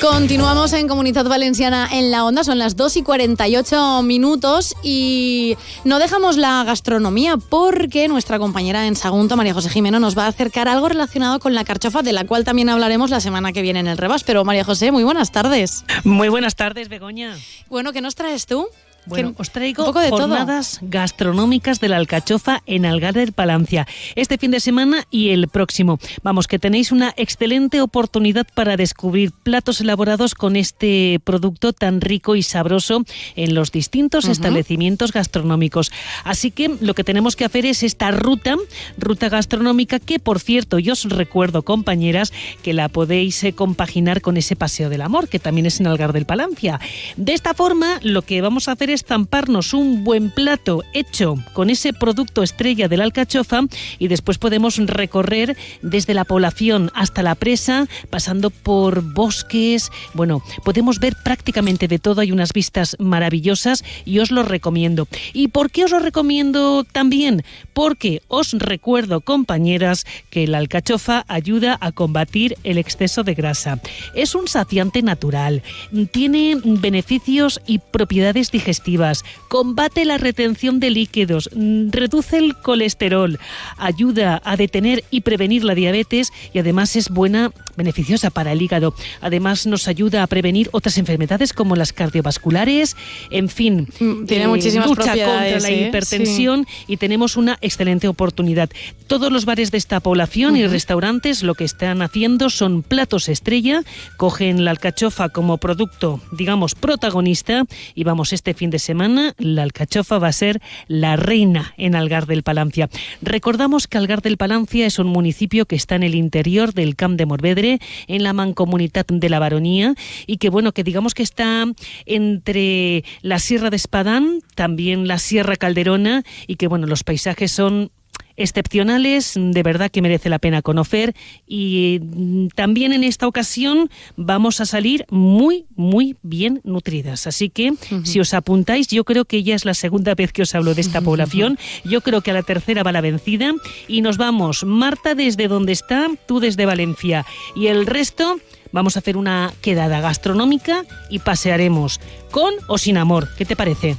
Continuamos 0.00 0.72
en 0.72 0.88
Comunidad 0.88 1.24
Valenciana 1.26 1.88
en 1.92 2.10
la 2.10 2.24
Onda, 2.24 2.44
son 2.44 2.58
las 2.58 2.76
2 2.76 2.96
y 2.98 3.02
48 3.02 4.02
minutos 4.02 4.74
y 4.82 5.56
no 5.84 5.98
dejamos 5.98 6.36
la 6.36 6.62
gastronomía 6.64 7.36
porque 7.36 8.08
nuestra 8.08 8.38
compañera 8.38 8.86
en 8.86 8.96
Sagunto, 8.96 9.36
María 9.36 9.52
José 9.52 9.68
Jimeno, 9.68 9.98
nos 9.98 10.16
va 10.16 10.24
a 10.24 10.28
acercar 10.28 10.68
algo 10.68 10.88
relacionado 10.88 11.38
con 11.38 11.54
la 11.54 11.64
carchofa, 11.64 12.02
de 12.02 12.12
la 12.12 12.24
cual 12.24 12.44
también 12.44 12.68
hablaremos 12.68 13.10
la 13.10 13.20
semana 13.20 13.52
que 13.52 13.62
viene 13.62 13.80
en 13.80 13.88
el 13.88 13.98
Rebas. 13.98 14.22
Pero 14.24 14.44
María 14.44 14.64
José, 14.64 14.92
muy 14.92 15.04
buenas 15.04 15.32
tardes. 15.32 15.84
Muy 16.04 16.28
buenas 16.28 16.54
tardes, 16.54 16.88
Begoña. 16.88 17.36
Bueno, 17.68 17.92
¿qué 17.92 18.00
nos 18.00 18.14
traes 18.14 18.46
tú? 18.46 18.68
Bueno, 19.06 19.34
os 19.38 19.50
traigo 19.50 19.92
jornadas 19.92 20.80
gastronómicas 20.82 21.78
de 21.78 21.88
la 21.88 21.96
alcachofa 21.96 22.62
en 22.66 22.84
Algar 22.84 23.14
del 23.14 23.32
Palancia. 23.32 23.86
Este 24.16 24.36
fin 24.36 24.50
de 24.50 24.58
semana 24.58 25.06
y 25.10 25.30
el 25.30 25.46
próximo. 25.46 26.00
Vamos, 26.22 26.48
que 26.48 26.58
tenéis 26.58 26.90
una 26.90 27.14
excelente 27.16 27.80
oportunidad 27.80 28.46
para 28.54 28.76
descubrir 28.76 29.30
platos 29.30 29.80
elaborados 29.80 30.34
con 30.34 30.56
este 30.56 31.20
producto 31.22 31.72
tan 31.72 32.00
rico 32.00 32.34
y 32.34 32.42
sabroso 32.42 33.04
en 33.36 33.54
los 33.54 33.70
distintos 33.70 34.26
establecimientos 34.26 35.12
gastronómicos. 35.12 35.92
Así 36.24 36.50
que 36.50 36.76
lo 36.80 36.94
que 36.94 37.04
tenemos 37.04 37.36
que 37.36 37.44
hacer 37.44 37.64
es 37.64 37.84
esta 37.84 38.10
ruta, 38.10 38.56
ruta 38.98 39.28
gastronómica, 39.28 40.00
que 40.00 40.18
por 40.18 40.40
cierto, 40.40 40.80
yo 40.80 40.94
os 40.94 41.04
recuerdo, 41.04 41.62
compañeras, 41.62 42.32
que 42.62 42.72
la 42.72 42.88
podéis 42.88 43.42
eh, 43.44 43.52
compaginar 43.52 44.20
con 44.20 44.36
ese 44.36 44.56
paseo 44.56 44.88
del 44.88 45.02
amor, 45.02 45.28
que 45.28 45.38
también 45.38 45.66
es 45.66 45.78
en 45.78 45.86
Algar 45.86 46.12
del 46.12 46.26
Palancia. 46.26 46.80
De 47.16 47.34
esta 47.34 47.54
forma, 47.54 48.00
lo 48.02 48.22
que 48.22 48.40
vamos 48.40 48.68
a 48.68 48.72
hacer 48.72 48.90
es 48.90 48.95
estamparnos 48.96 49.74
un 49.74 50.04
buen 50.04 50.30
plato 50.30 50.82
hecho 50.94 51.36
con 51.52 51.70
ese 51.70 51.92
producto 51.92 52.42
estrella 52.42 52.88
de 52.88 52.96
la 52.96 53.04
alcachofa 53.04 53.60
y 53.98 54.08
después 54.08 54.38
podemos 54.38 54.78
recorrer 54.78 55.56
desde 55.82 56.14
la 56.14 56.24
población 56.24 56.90
hasta 56.94 57.22
la 57.22 57.34
presa, 57.34 57.86
pasando 58.10 58.50
por 58.50 59.02
bosques. 59.02 59.90
Bueno, 60.14 60.42
podemos 60.64 60.98
ver 60.98 61.14
prácticamente 61.22 61.88
de 61.88 61.98
todo, 61.98 62.22
hay 62.22 62.32
unas 62.32 62.52
vistas 62.54 62.96
maravillosas 62.98 63.84
y 64.04 64.18
os 64.18 64.30
lo 64.30 64.42
recomiendo. 64.42 65.06
¿Y 65.34 65.48
por 65.48 65.70
qué 65.70 65.84
os 65.84 65.90
lo 65.90 65.98
recomiendo 65.98 66.84
también? 66.84 67.44
Porque 67.74 68.22
os 68.28 68.54
recuerdo, 68.54 69.20
compañeras, 69.20 70.06
que 70.30 70.46
la 70.46 70.58
alcachofa 70.58 71.24
ayuda 71.28 71.76
a 71.80 71.92
combatir 71.92 72.56
el 72.64 72.78
exceso 72.78 73.22
de 73.24 73.34
grasa. 73.34 73.78
Es 74.14 74.34
un 74.34 74.48
saciante 74.48 75.02
natural, 75.02 75.62
tiene 76.10 76.56
beneficios 76.64 77.60
y 77.66 77.78
propiedades 77.78 78.50
digestivas 78.50 78.85
digestivas, 78.86 79.24
combate 79.48 80.04
la 80.04 80.18
retención 80.18 80.80
de 80.80 80.90
líquidos, 80.90 81.50
mm, 81.54 81.90
reduce 81.90 82.38
el 82.38 82.56
colesterol, 82.56 83.38
ayuda 83.78 84.40
a 84.44 84.56
detener 84.56 85.04
y 85.10 85.22
prevenir 85.22 85.64
la 85.64 85.74
diabetes 85.74 86.32
y 86.52 86.58
además 86.58 86.96
es 86.96 87.08
buena, 87.08 87.50
beneficiosa 87.76 88.30
para 88.30 88.52
el 88.52 88.62
hígado. 88.62 88.94
Además 89.20 89.66
nos 89.66 89.88
ayuda 89.88 90.22
a 90.22 90.26
prevenir 90.26 90.68
otras 90.72 90.98
enfermedades 90.98 91.52
como 91.52 91.76
las 91.76 91.92
cardiovasculares, 91.92 92.96
en 93.30 93.48
fin, 93.48 93.88
mm, 93.98 94.26
tiene 94.26 94.44
eh, 94.44 94.48
muchísimas 94.48 94.88
lucha 94.88 95.02
contra 95.02 95.60
la 95.60 95.68
¿eh? 95.68 95.88
hipertensión 95.88 96.66
y 96.86 96.96
tenemos 96.96 97.36
una 97.36 97.58
excelente 97.60 98.08
oportunidad. 98.08 98.70
Todos 99.06 99.32
los 99.32 99.44
bares 99.44 99.70
de 99.70 99.78
esta 99.78 100.00
población 100.00 100.56
y 100.56 100.66
restaurantes 100.66 101.42
lo 101.42 101.54
que 101.54 101.64
están 101.64 102.02
haciendo 102.02 102.50
son 102.50 102.82
platos 102.82 103.28
estrella, 103.28 103.82
cogen 104.16 104.64
la 104.64 104.70
alcachofa 104.70 105.28
como 105.28 105.58
producto, 105.58 106.20
digamos, 106.32 106.74
protagonista 106.74 107.64
y 107.94 108.04
vamos 108.04 108.32
este 108.32 108.54
fin 108.54 108.70
de 108.70 108.75
semana, 108.78 109.34
la 109.38 109.62
alcachofa 109.62 110.18
va 110.18 110.28
a 110.28 110.32
ser 110.32 110.60
la 110.88 111.16
reina 111.16 111.74
en 111.76 111.94
Algar 111.94 112.26
del 112.26 112.42
Palancia. 112.42 112.88
Recordamos 113.22 113.86
que 113.86 113.98
Algar 113.98 114.22
del 114.22 114.36
Palancia 114.36 114.86
es 114.86 114.98
un 114.98 115.08
municipio 115.08 115.66
que 115.66 115.76
está 115.76 115.94
en 115.94 116.02
el 116.02 116.14
interior 116.14 116.74
del 116.74 116.96
Camp 116.96 117.18
de 117.18 117.26
Morvedre, 117.26 117.78
en 118.06 118.22
la 118.22 118.32
mancomunidad 118.32 119.06
de 119.06 119.28
la 119.28 119.38
Baronía 119.38 119.94
y 120.26 120.36
que 120.38 120.50
bueno, 120.50 120.72
que 120.72 120.84
digamos 120.84 121.14
que 121.14 121.22
está 121.22 121.64
entre 122.04 123.04
la 123.22 123.38
Sierra 123.38 123.70
de 123.70 123.76
Espadán, 123.76 124.40
también 124.54 125.08
la 125.08 125.18
Sierra 125.18 125.56
Calderona 125.56 126.22
y 126.46 126.56
que 126.56 126.68
bueno, 126.68 126.86
los 126.86 127.04
paisajes 127.04 127.52
son 127.52 127.90
excepcionales, 128.36 129.34
de 129.36 129.62
verdad 129.62 129.90
que 129.90 130.02
merece 130.02 130.28
la 130.28 130.38
pena 130.38 130.62
conocer. 130.62 131.14
Y 131.46 132.00
mm, 132.02 132.48
también 132.48 132.92
en 132.92 133.04
esta 133.04 133.26
ocasión 133.26 133.90
vamos 134.16 134.60
a 134.60 134.66
salir 134.66 135.06
muy, 135.10 135.66
muy 135.74 136.16
bien 136.22 136.60
nutridas. 136.64 137.26
Así 137.26 137.50
que 137.50 137.74
si 138.04 138.20
os 138.20 138.34
apuntáis, 138.34 138.88
yo 138.88 139.04
creo 139.04 139.24
que 139.24 139.42
ya 139.42 139.54
es 139.54 139.64
la 139.64 139.74
segunda 139.74 140.14
vez 140.14 140.32
que 140.32 140.42
os 140.42 140.54
hablo 140.54 140.74
de 140.74 140.80
esta 140.80 141.00
población, 141.02 141.58
yo 141.84 142.00
creo 142.00 142.20
que 142.20 142.30
a 142.30 142.34
la 142.34 142.42
tercera 142.42 142.82
va 142.82 142.92
la 142.92 143.00
vencida. 143.00 143.52
Y 143.88 144.00
nos 144.00 144.16
vamos, 144.16 144.64
Marta 144.64 145.14
desde 145.14 145.48
donde 145.48 145.72
está, 145.72 146.08
tú 146.26 146.40
desde 146.40 146.66
Valencia. 146.66 147.26
Y 147.54 147.68
el 147.68 147.86
resto 147.86 148.38
vamos 148.72 148.96
a 148.96 148.98
hacer 149.00 149.16
una 149.16 149.52
quedada 149.60 150.00
gastronómica 150.00 150.84
y 151.10 151.20
pasearemos 151.20 152.00
con 152.30 152.54
o 152.68 152.78
sin 152.78 152.98
amor. 152.98 153.28
¿Qué 153.36 153.44
te 153.44 153.56
parece? 153.56 153.96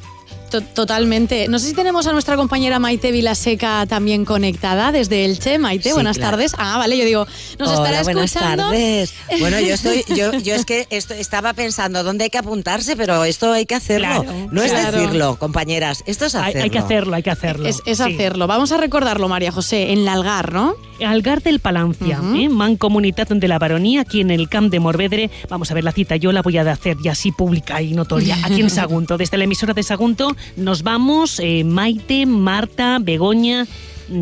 Totalmente. 0.50 1.48
No 1.48 1.60
sé 1.60 1.68
si 1.68 1.74
tenemos 1.74 2.08
a 2.08 2.14
nuestra 2.14 2.36
compañera 2.36 2.80
Maite 2.80 3.12
Vilaseca 3.12 3.86
también 3.86 4.26
conectada 4.26 4.92
desde 4.92 5.26
Elche. 5.26 5.58
Maite, 5.58 5.94
buenas 5.94 6.18
tardes. 6.18 6.54
Ah, 6.58 6.78
vale, 6.78 6.98
yo 6.98 7.06
digo, 7.06 7.28
nos 7.60 7.72
estará 7.72 8.02
escuchando. 8.02 8.14
Buenas 8.14 8.34
tardes. 8.34 9.14
Bueno, 9.40 9.60
yo 9.60 9.76
estoy, 9.76 10.04
yo, 10.16 10.34
yo 10.34 10.56
es 10.56 10.66
que 10.66 10.88
esto, 10.90 11.14
estaba 11.14 11.54
pensando 11.54 12.04
dónde 12.04 12.26
hay 12.26 12.30
que 12.30 12.38
apuntarse, 12.38 12.96
pero 12.96 13.24
esto 13.24 13.52
hay 13.52 13.66
que 13.66 13.76
hacerlo. 13.76 14.26
no 14.52 14.64
es 14.64 14.72
decirlo, 14.72 15.38
compañeras, 15.38 16.04
esto 16.06 16.26
es 16.26 16.36
hacerlo. 16.36 16.64
Hay, 16.64 16.70
que 16.70 16.80
hacerlo, 16.80 17.16
hay 17.16 17.24
que 17.24 17.30
hacerlo. 17.30 17.68
Es, 17.68 18.00
hacerlo. 18.00 18.48
Vamos 18.48 18.72
a 18.72 18.78
recordarlo, 18.78 19.28
María 19.28 19.52
José, 19.52 19.92
en 19.92 20.06
la 20.06 20.14
Algar, 20.14 20.54
¿no? 20.54 20.76
Algar 21.06 21.42
del 21.42 21.60
Palancia, 21.60 22.20
¿eh? 22.36 22.50
Mancomunidad 22.50 23.28
de 23.28 23.48
la 23.48 23.60
Baronía, 23.60 24.02
aquí 24.02 24.22
en 24.22 24.32
el 24.32 24.50
Camp 24.50 24.72
de 24.72 24.80
Morvedre. 24.80 25.30
Vamos 25.50 25.72
a 25.72 25.74
ver 25.74 25.84
la 25.84 25.92
cita, 25.92 26.16
yo 26.16 26.32
la 26.32 26.42
voy 26.42 26.58
a 26.58 26.70
hacer 26.72 26.98
ya 27.02 27.12
así 27.12 27.32
pública 27.32 27.82
y 27.82 27.94
notoria, 27.94 28.38
aquí 28.44 28.62
en 28.62 28.70
Sagunto, 28.70 29.18
desde 29.18 29.38
la 29.38 29.44
emisora 29.44 29.74
de 29.74 29.84
Sagunto 29.84 30.36
nos 30.56 30.84
vamos, 30.84 31.40
eh, 31.40 31.64
Maite, 31.64 32.26
Marta, 32.26 33.00
Begoña 33.02 33.66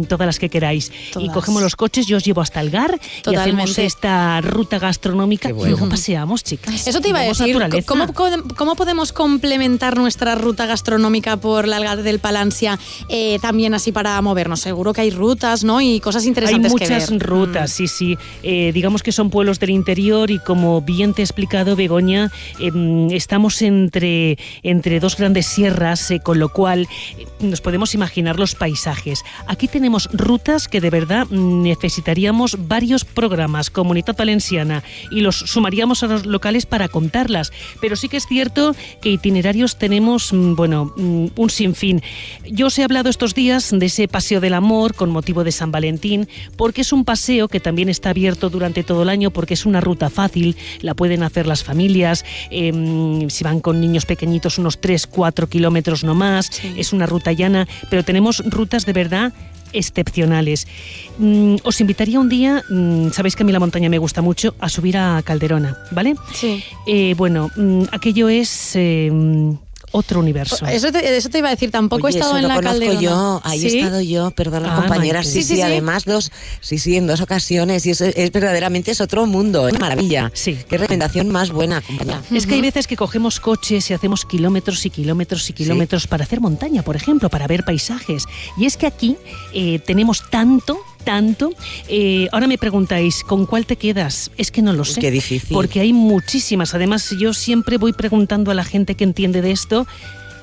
todas 0.07 0.25
las 0.25 0.39
que 0.39 0.49
queráis. 0.49 0.91
Y 1.19 1.29
cogemos 1.29 1.61
los 1.61 1.75
coches, 1.75 2.07
yo 2.07 2.17
os 2.17 2.23
llevo 2.23 2.41
hasta 2.41 2.61
el 2.61 2.69
GAR 2.69 2.99
y 3.25 3.35
hacemos 3.35 3.77
esta 3.77 4.41
ruta 4.41 4.79
gastronómica 4.79 5.49
y 5.49 5.53
luego 5.53 5.89
paseamos, 5.89 6.43
chicas. 6.43 6.87
Eso 6.87 7.01
te 7.01 7.09
iba 7.09 7.19
a 7.19 7.23
decir, 7.23 7.57
¿cómo, 7.85 8.07
¿cómo, 8.13 8.75
podemos 8.75 9.13
complementar 9.13 9.97
nuestra 9.97 10.35
ruta 10.35 10.65
gastronómica 10.65 11.37
por 11.37 11.67
la 11.67 11.77
Algar 11.77 12.03
del 12.03 12.19
Palancia 12.19 12.79
eh, 13.09 13.39
también 13.41 13.73
así 13.73 13.91
para 13.91 14.21
movernos? 14.21 14.59
Seguro 14.59 14.93
que 14.93 15.01
hay 15.01 15.11
rutas, 15.11 15.63
¿no? 15.63 15.81
Y 15.81 15.99
cosas 15.99 16.25
interesantes 16.25 16.71
Hay 16.71 16.79
muchas 16.79 17.19
rutas, 17.19 17.71
mm. 17.71 17.73
sí, 17.73 17.87
sí. 17.87 18.17
Eh, 18.43 18.71
digamos 18.73 19.03
que 19.03 19.11
son 19.11 19.29
pueblos 19.29 19.59
del 19.59 19.69
interior 19.69 20.31
y 20.31 20.39
como 20.39 20.81
bien 20.81 21.13
te 21.13 21.21
he 21.21 21.25
explicado, 21.25 21.75
Begoña, 21.75 22.31
em, 22.59 23.09
estamos 23.11 23.61
entre, 23.61 24.37
entre 24.63 24.99
dos 24.99 25.17
grandes 25.17 25.45
sierras, 25.45 26.11
eh, 26.11 26.19
con 26.19 26.39
lo 26.39 26.49
cual 26.49 26.87
nos 27.39 27.61
podemos 27.61 27.93
imaginar 27.93 28.37
los 28.39 28.55
paisajes. 28.55 29.23
Aquí 29.47 29.67
tenemos 29.75 30.07
rutas 30.13 30.69
que 30.69 30.79
de 30.79 30.89
verdad 30.89 31.27
necesitaríamos 31.31 32.55
varios 32.69 33.03
programas, 33.03 33.69
Comunidad 33.69 34.15
Valenciana, 34.15 34.83
y 35.11 35.19
los 35.19 35.35
sumaríamos 35.35 36.01
a 36.01 36.07
los 36.07 36.25
locales 36.25 36.65
para 36.65 36.87
contarlas. 36.87 37.51
Pero 37.81 37.97
sí 37.97 38.07
que 38.07 38.15
es 38.15 38.25
cierto 38.25 38.73
que 39.01 39.09
itinerarios 39.09 39.75
tenemos, 39.75 40.31
mm, 40.31 40.55
bueno, 40.55 40.93
mm, 40.95 41.25
un 41.35 41.49
sinfín. 41.49 42.01
Yo 42.49 42.67
os 42.67 42.79
he 42.79 42.85
hablado 42.85 43.09
estos 43.09 43.35
días 43.35 43.69
de 43.69 43.87
ese 43.87 44.07
Paseo 44.07 44.39
del 44.39 44.53
Amor 44.53 44.95
con 44.95 45.09
motivo 45.09 45.43
de 45.43 45.51
San 45.51 45.73
Valentín, 45.73 46.29
porque 46.55 46.79
es 46.79 46.93
un 46.93 47.03
paseo 47.03 47.49
que 47.49 47.59
también 47.59 47.89
está 47.89 48.11
abierto 48.11 48.49
durante 48.49 48.81
todo 48.81 49.03
el 49.03 49.09
año, 49.09 49.29
porque 49.31 49.55
es 49.55 49.65
una 49.65 49.81
ruta 49.81 50.09
fácil, 50.09 50.55
la 50.79 50.93
pueden 50.93 51.21
hacer 51.21 51.47
las 51.47 51.65
familias, 51.65 52.23
em, 52.49 53.29
si 53.29 53.43
van 53.43 53.59
con 53.59 53.81
niños 53.81 54.05
pequeñitos 54.05 54.57
unos 54.57 54.79
3, 54.79 55.05
4 55.05 55.49
kilómetros 55.49 56.05
no 56.05 56.15
más, 56.15 56.49
es 56.77 56.93
una 56.93 57.07
ruta 57.07 57.33
llana, 57.33 57.67
pero 57.89 58.05
tenemos 58.05 58.41
rutas 58.45 58.85
de 58.85 58.93
verdad 58.93 59.33
excepcionales. 59.73 60.67
Mm, 61.17 61.55
os 61.63 61.81
invitaría 61.81 62.19
un 62.19 62.29
día, 62.29 62.63
mm, 62.69 63.09
sabéis 63.11 63.35
que 63.35 63.43
a 63.43 63.45
mí 63.45 63.51
la 63.51 63.59
montaña 63.59 63.89
me 63.89 63.97
gusta 63.97 64.21
mucho, 64.21 64.55
a 64.59 64.69
subir 64.69 64.97
a 64.97 65.21
Calderona, 65.23 65.77
¿vale? 65.91 66.15
Sí. 66.33 66.63
Eh, 66.87 67.13
bueno, 67.17 67.49
mm, 67.55 67.83
aquello 67.91 68.29
es 68.29 68.75
eh, 68.75 69.11
otro 69.95 70.19
universo. 70.19 70.65
Eso 70.65 70.91
te, 70.91 71.17
eso 71.17 71.29
te, 71.29 71.37
iba 71.37 71.47
a 71.47 71.51
decir, 71.51 71.71
tampoco 71.71 72.07
he 72.07 72.11
estado 72.11 72.37
en 72.37 72.47
la 72.47 72.59
Calderona. 72.59 73.01
yo, 73.01 73.41
ahí 73.43 73.65
he 73.65 73.79
estado 73.79 74.01
yo, 74.01 74.31
perdona 74.31 74.75
ah, 74.75 74.81
compañera, 74.81 75.23
sí, 75.23 75.41
sí, 75.41 75.61
además 75.61 76.03
dos, 76.03 76.31
sí, 76.59 76.77
sí, 76.77 76.97
en 76.97 77.07
dos 77.07 77.21
ocasiones, 77.21 77.85
y 77.85 77.91
eso 77.91 78.05
es, 78.05 78.31
verdaderamente 78.31 78.91
es 78.91 78.99
otro 78.99 79.25
mundo, 79.25 79.67
es 79.69 79.79
maravilla. 79.79 80.31
Sí. 80.33 80.57
Qué 80.67 80.77
recomendación 80.77 81.29
más 81.29 81.51
buena, 81.51 81.81
compañera. 81.81 82.21
Es 82.31 82.45
que 82.45 82.55
hay 82.55 82.61
veces 82.61 82.87
que 82.87 82.97
cogemos 82.97 83.39
coches 83.39 83.89
y 83.89 83.93
hacemos 83.93 84.25
kilómetros 84.25 84.85
y 84.85 84.89
kilómetros 84.89 85.49
y 85.49 85.53
kilómetros 85.53 86.07
para 86.07 86.25
hacer 86.25 86.41
montaña, 86.41 86.83
por 86.83 86.95
ejemplo, 86.95 87.29
para 87.29 87.47
ver 87.47 87.63
paisajes. 87.63 88.25
Y 88.57 88.65
es 88.65 88.75
que 88.75 88.87
aquí 88.87 89.17
eh, 89.53 89.79
tenemos 89.79 90.29
tanto 90.29 90.79
tanto. 91.05 91.51
Eh, 91.87 92.27
ahora 92.31 92.47
me 92.47 92.57
preguntáis, 92.57 93.23
¿con 93.23 93.45
cuál 93.45 93.65
te 93.65 93.77
quedas? 93.77 94.31
Es 94.37 94.51
que 94.51 94.61
no 94.61 94.73
lo 94.73 94.83
sé. 94.83 94.99
Qué 94.99 95.11
difícil. 95.11 95.53
Porque 95.53 95.79
hay 95.79 95.93
muchísimas. 95.93 96.73
Además, 96.73 97.15
yo 97.17 97.33
siempre 97.33 97.77
voy 97.77 97.93
preguntando 97.93 98.51
a 98.51 98.53
la 98.53 98.65
gente 98.65 98.95
que 98.95 99.05
entiende 99.05 99.41
de 99.41 99.51
esto 99.51 99.87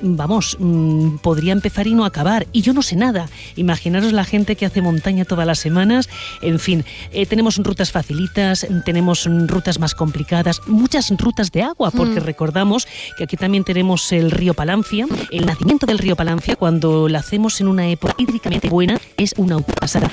vamos, 0.03 0.57
mm, 0.59 1.17
podría 1.17 1.53
empezar 1.53 1.87
y 1.87 1.93
no 1.93 2.05
acabar. 2.05 2.47
Y 2.51 2.61
yo 2.61 2.73
no 2.73 2.81
sé 2.81 2.95
nada. 2.95 3.29
Imaginaros 3.55 4.13
la 4.13 4.25
gente 4.25 4.55
que 4.55 4.65
hace 4.65 4.81
montaña 4.81 5.25
todas 5.25 5.47
las 5.47 5.59
semanas. 5.59 6.09
En 6.41 6.59
fin, 6.59 6.85
eh, 7.11 7.25
tenemos 7.25 7.57
rutas 7.57 7.91
facilitas, 7.91 8.67
tenemos 8.85 9.27
rutas 9.47 9.79
más 9.79 9.95
complicadas, 9.95 10.61
muchas 10.67 11.09
rutas 11.17 11.51
de 11.51 11.63
agua, 11.63 11.91
porque 11.91 12.19
mm. 12.19 12.23
recordamos 12.23 12.87
que 13.17 13.23
aquí 13.23 13.37
también 13.37 13.63
tenemos 13.63 14.11
el 14.11 14.31
río 14.31 14.53
Palancia. 14.53 15.07
El 15.31 15.45
nacimiento 15.45 15.85
del 15.85 15.97
río 15.97 16.15
Palancia, 16.15 16.55
cuando 16.55 17.07
lo 17.07 17.17
hacemos 17.17 17.61
en 17.61 17.67
una 17.67 17.87
época 17.87 18.15
hídricamente 18.17 18.69
buena, 18.69 18.99
es 19.17 19.33
una 19.37 19.59
pasada. 19.59 20.11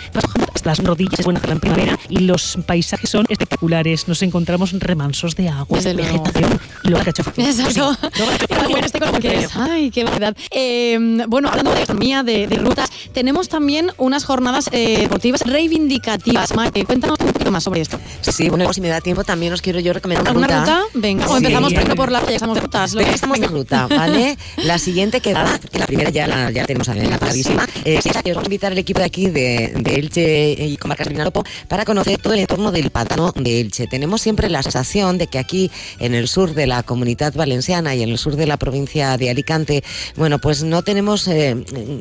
Hasta 0.60 0.72
las 0.72 0.84
rodillas, 0.84 1.18
es 1.18 1.24
buena 1.24 1.40
para 1.40 1.54
la 1.54 1.60
primavera, 1.60 1.98
y 2.10 2.18
los 2.18 2.58
paisajes 2.66 3.08
son 3.08 3.24
espectaculares. 3.30 4.08
Nos 4.08 4.20
encontramos 4.20 4.72
remansos 4.78 5.34
de 5.34 5.48
agua, 5.48 5.80
de 5.80 5.94
vegetación 5.94 6.60
y 6.84 6.88
luego 6.88 7.02
cachofa. 7.02 7.32
Exacto. 7.34 7.96
Ay, 9.54 9.90
qué 9.90 10.04
verdad. 10.04 10.36
Em, 10.50 11.22
bueno, 11.28 11.48
hablando 11.48 11.72
de 11.72 11.84
economía, 11.84 12.22
de, 12.22 12.46
rutas, 12.62 12.90
tenemos 13.14 13.48
también 13.48 13.90
unas 13.96 14.26
jornadas 14.26 14.68
eh, 14.72 14.98
deportivas 14.98 15.40
reivindicativas. 15.46 16.54
Maite, 16.54 16.84
cuéntanos 16.84 17.18
un 17.20 17.32
poquito 17.32 17.50
más 17.50 17.64
sobre 17.64 17.80
esto. 17.80 17.98
Sí, 18.20 18.50
bueno, 18.50 18.70
si 18.74 18.82
me 18.82 18.88
da 18.88 19.00
tiempo 19.00 19.24
también 19.24 19.54
os 19.54 19.62
quiero 19.62 19.80
yo 19.80 19.94
recomendar 19.94 20.36
una 20.36 20.46
ruta. 20.46 20.60
ruta? 20.60 20.82
Venga, 20.92 21.26
o 21.26 21.38
empezamos 21.38 21.72
por 21.96 22.12
la 22.12 22.20
ya 22.26 22.34
estamos 22.34 22.56
de 22.56 22.60
rutas. 22.60 22.92
Lo 22.92 23.00
estamos 23.00 23.40
de 23.40 23.46
ruta, 23.46 23.86
¿vale? 23.86 24.36
la 24.58 24.78
siguiente 24.78 25.22
que 25.22 25.32
va, 25.32 25.58
que 25.58 25.78
la 25.78 25.86
primera 25.86 26.10
ya 26.10 26.26
la, 26.26 26.50
ya 26.50 26.66
tenemos 26.66 26.86
la 26.88 27.18
paradísima, 27.18 27.66
eh, 27.86 27.98
es 28.04 28.22
que 28.22 28.32
os 28.32 28.36
voy 28.36 28.42
a 28.42 28.46
invitar 28.46 28.72
al 28.72 28.78
equipo 28.78 29.00
de 29.00 29.06
aquí 29.06 29.30
de, 29.30 29.72
de 29.74 29.94
Elche 29.94 30.49
y 30.58 30.76
Comarcas 30.76 31.06
de 31.06 31.14
Vinalopó 31.14 31.44
para 31.68 31.84
conocer 31.84 32.20
todo 32.20 32.34
el 32.34 32.40
entorno 32.40 32.72
del 32.72 32.90
pantano 32.90 33.32
de 33.34 33.60
Elche. 33.60 33.86
Tenemos 33.86 34.22
siempre 34.22 34.48
la 34.48 34.62
sensación 34.62 35.18
de 35.18 35.26
que 35.26 35.38
aquí 35.38 35.70
en 35.98 36.14
el 36.14 36.28
sur 36.28 36.54
de 36.54 36.66
la 36.66 36.82
comunidad 36.82 37.34
valenciana 37.34 37.94
y 37.94 38.02
en 38.02 38.10
el 38.10 38.18
sur 38.18 38.36
de 38.36 38.46
la 38.46 38.56
provincia 38.56 39.16
de 39.16 39.30
Alicante 39.30 39.82
bueno, 40.16 40.38
pues 40.38 40.62
no 40.62 40.82
tenemos 40.82 41.26
eh, 41.28 41.56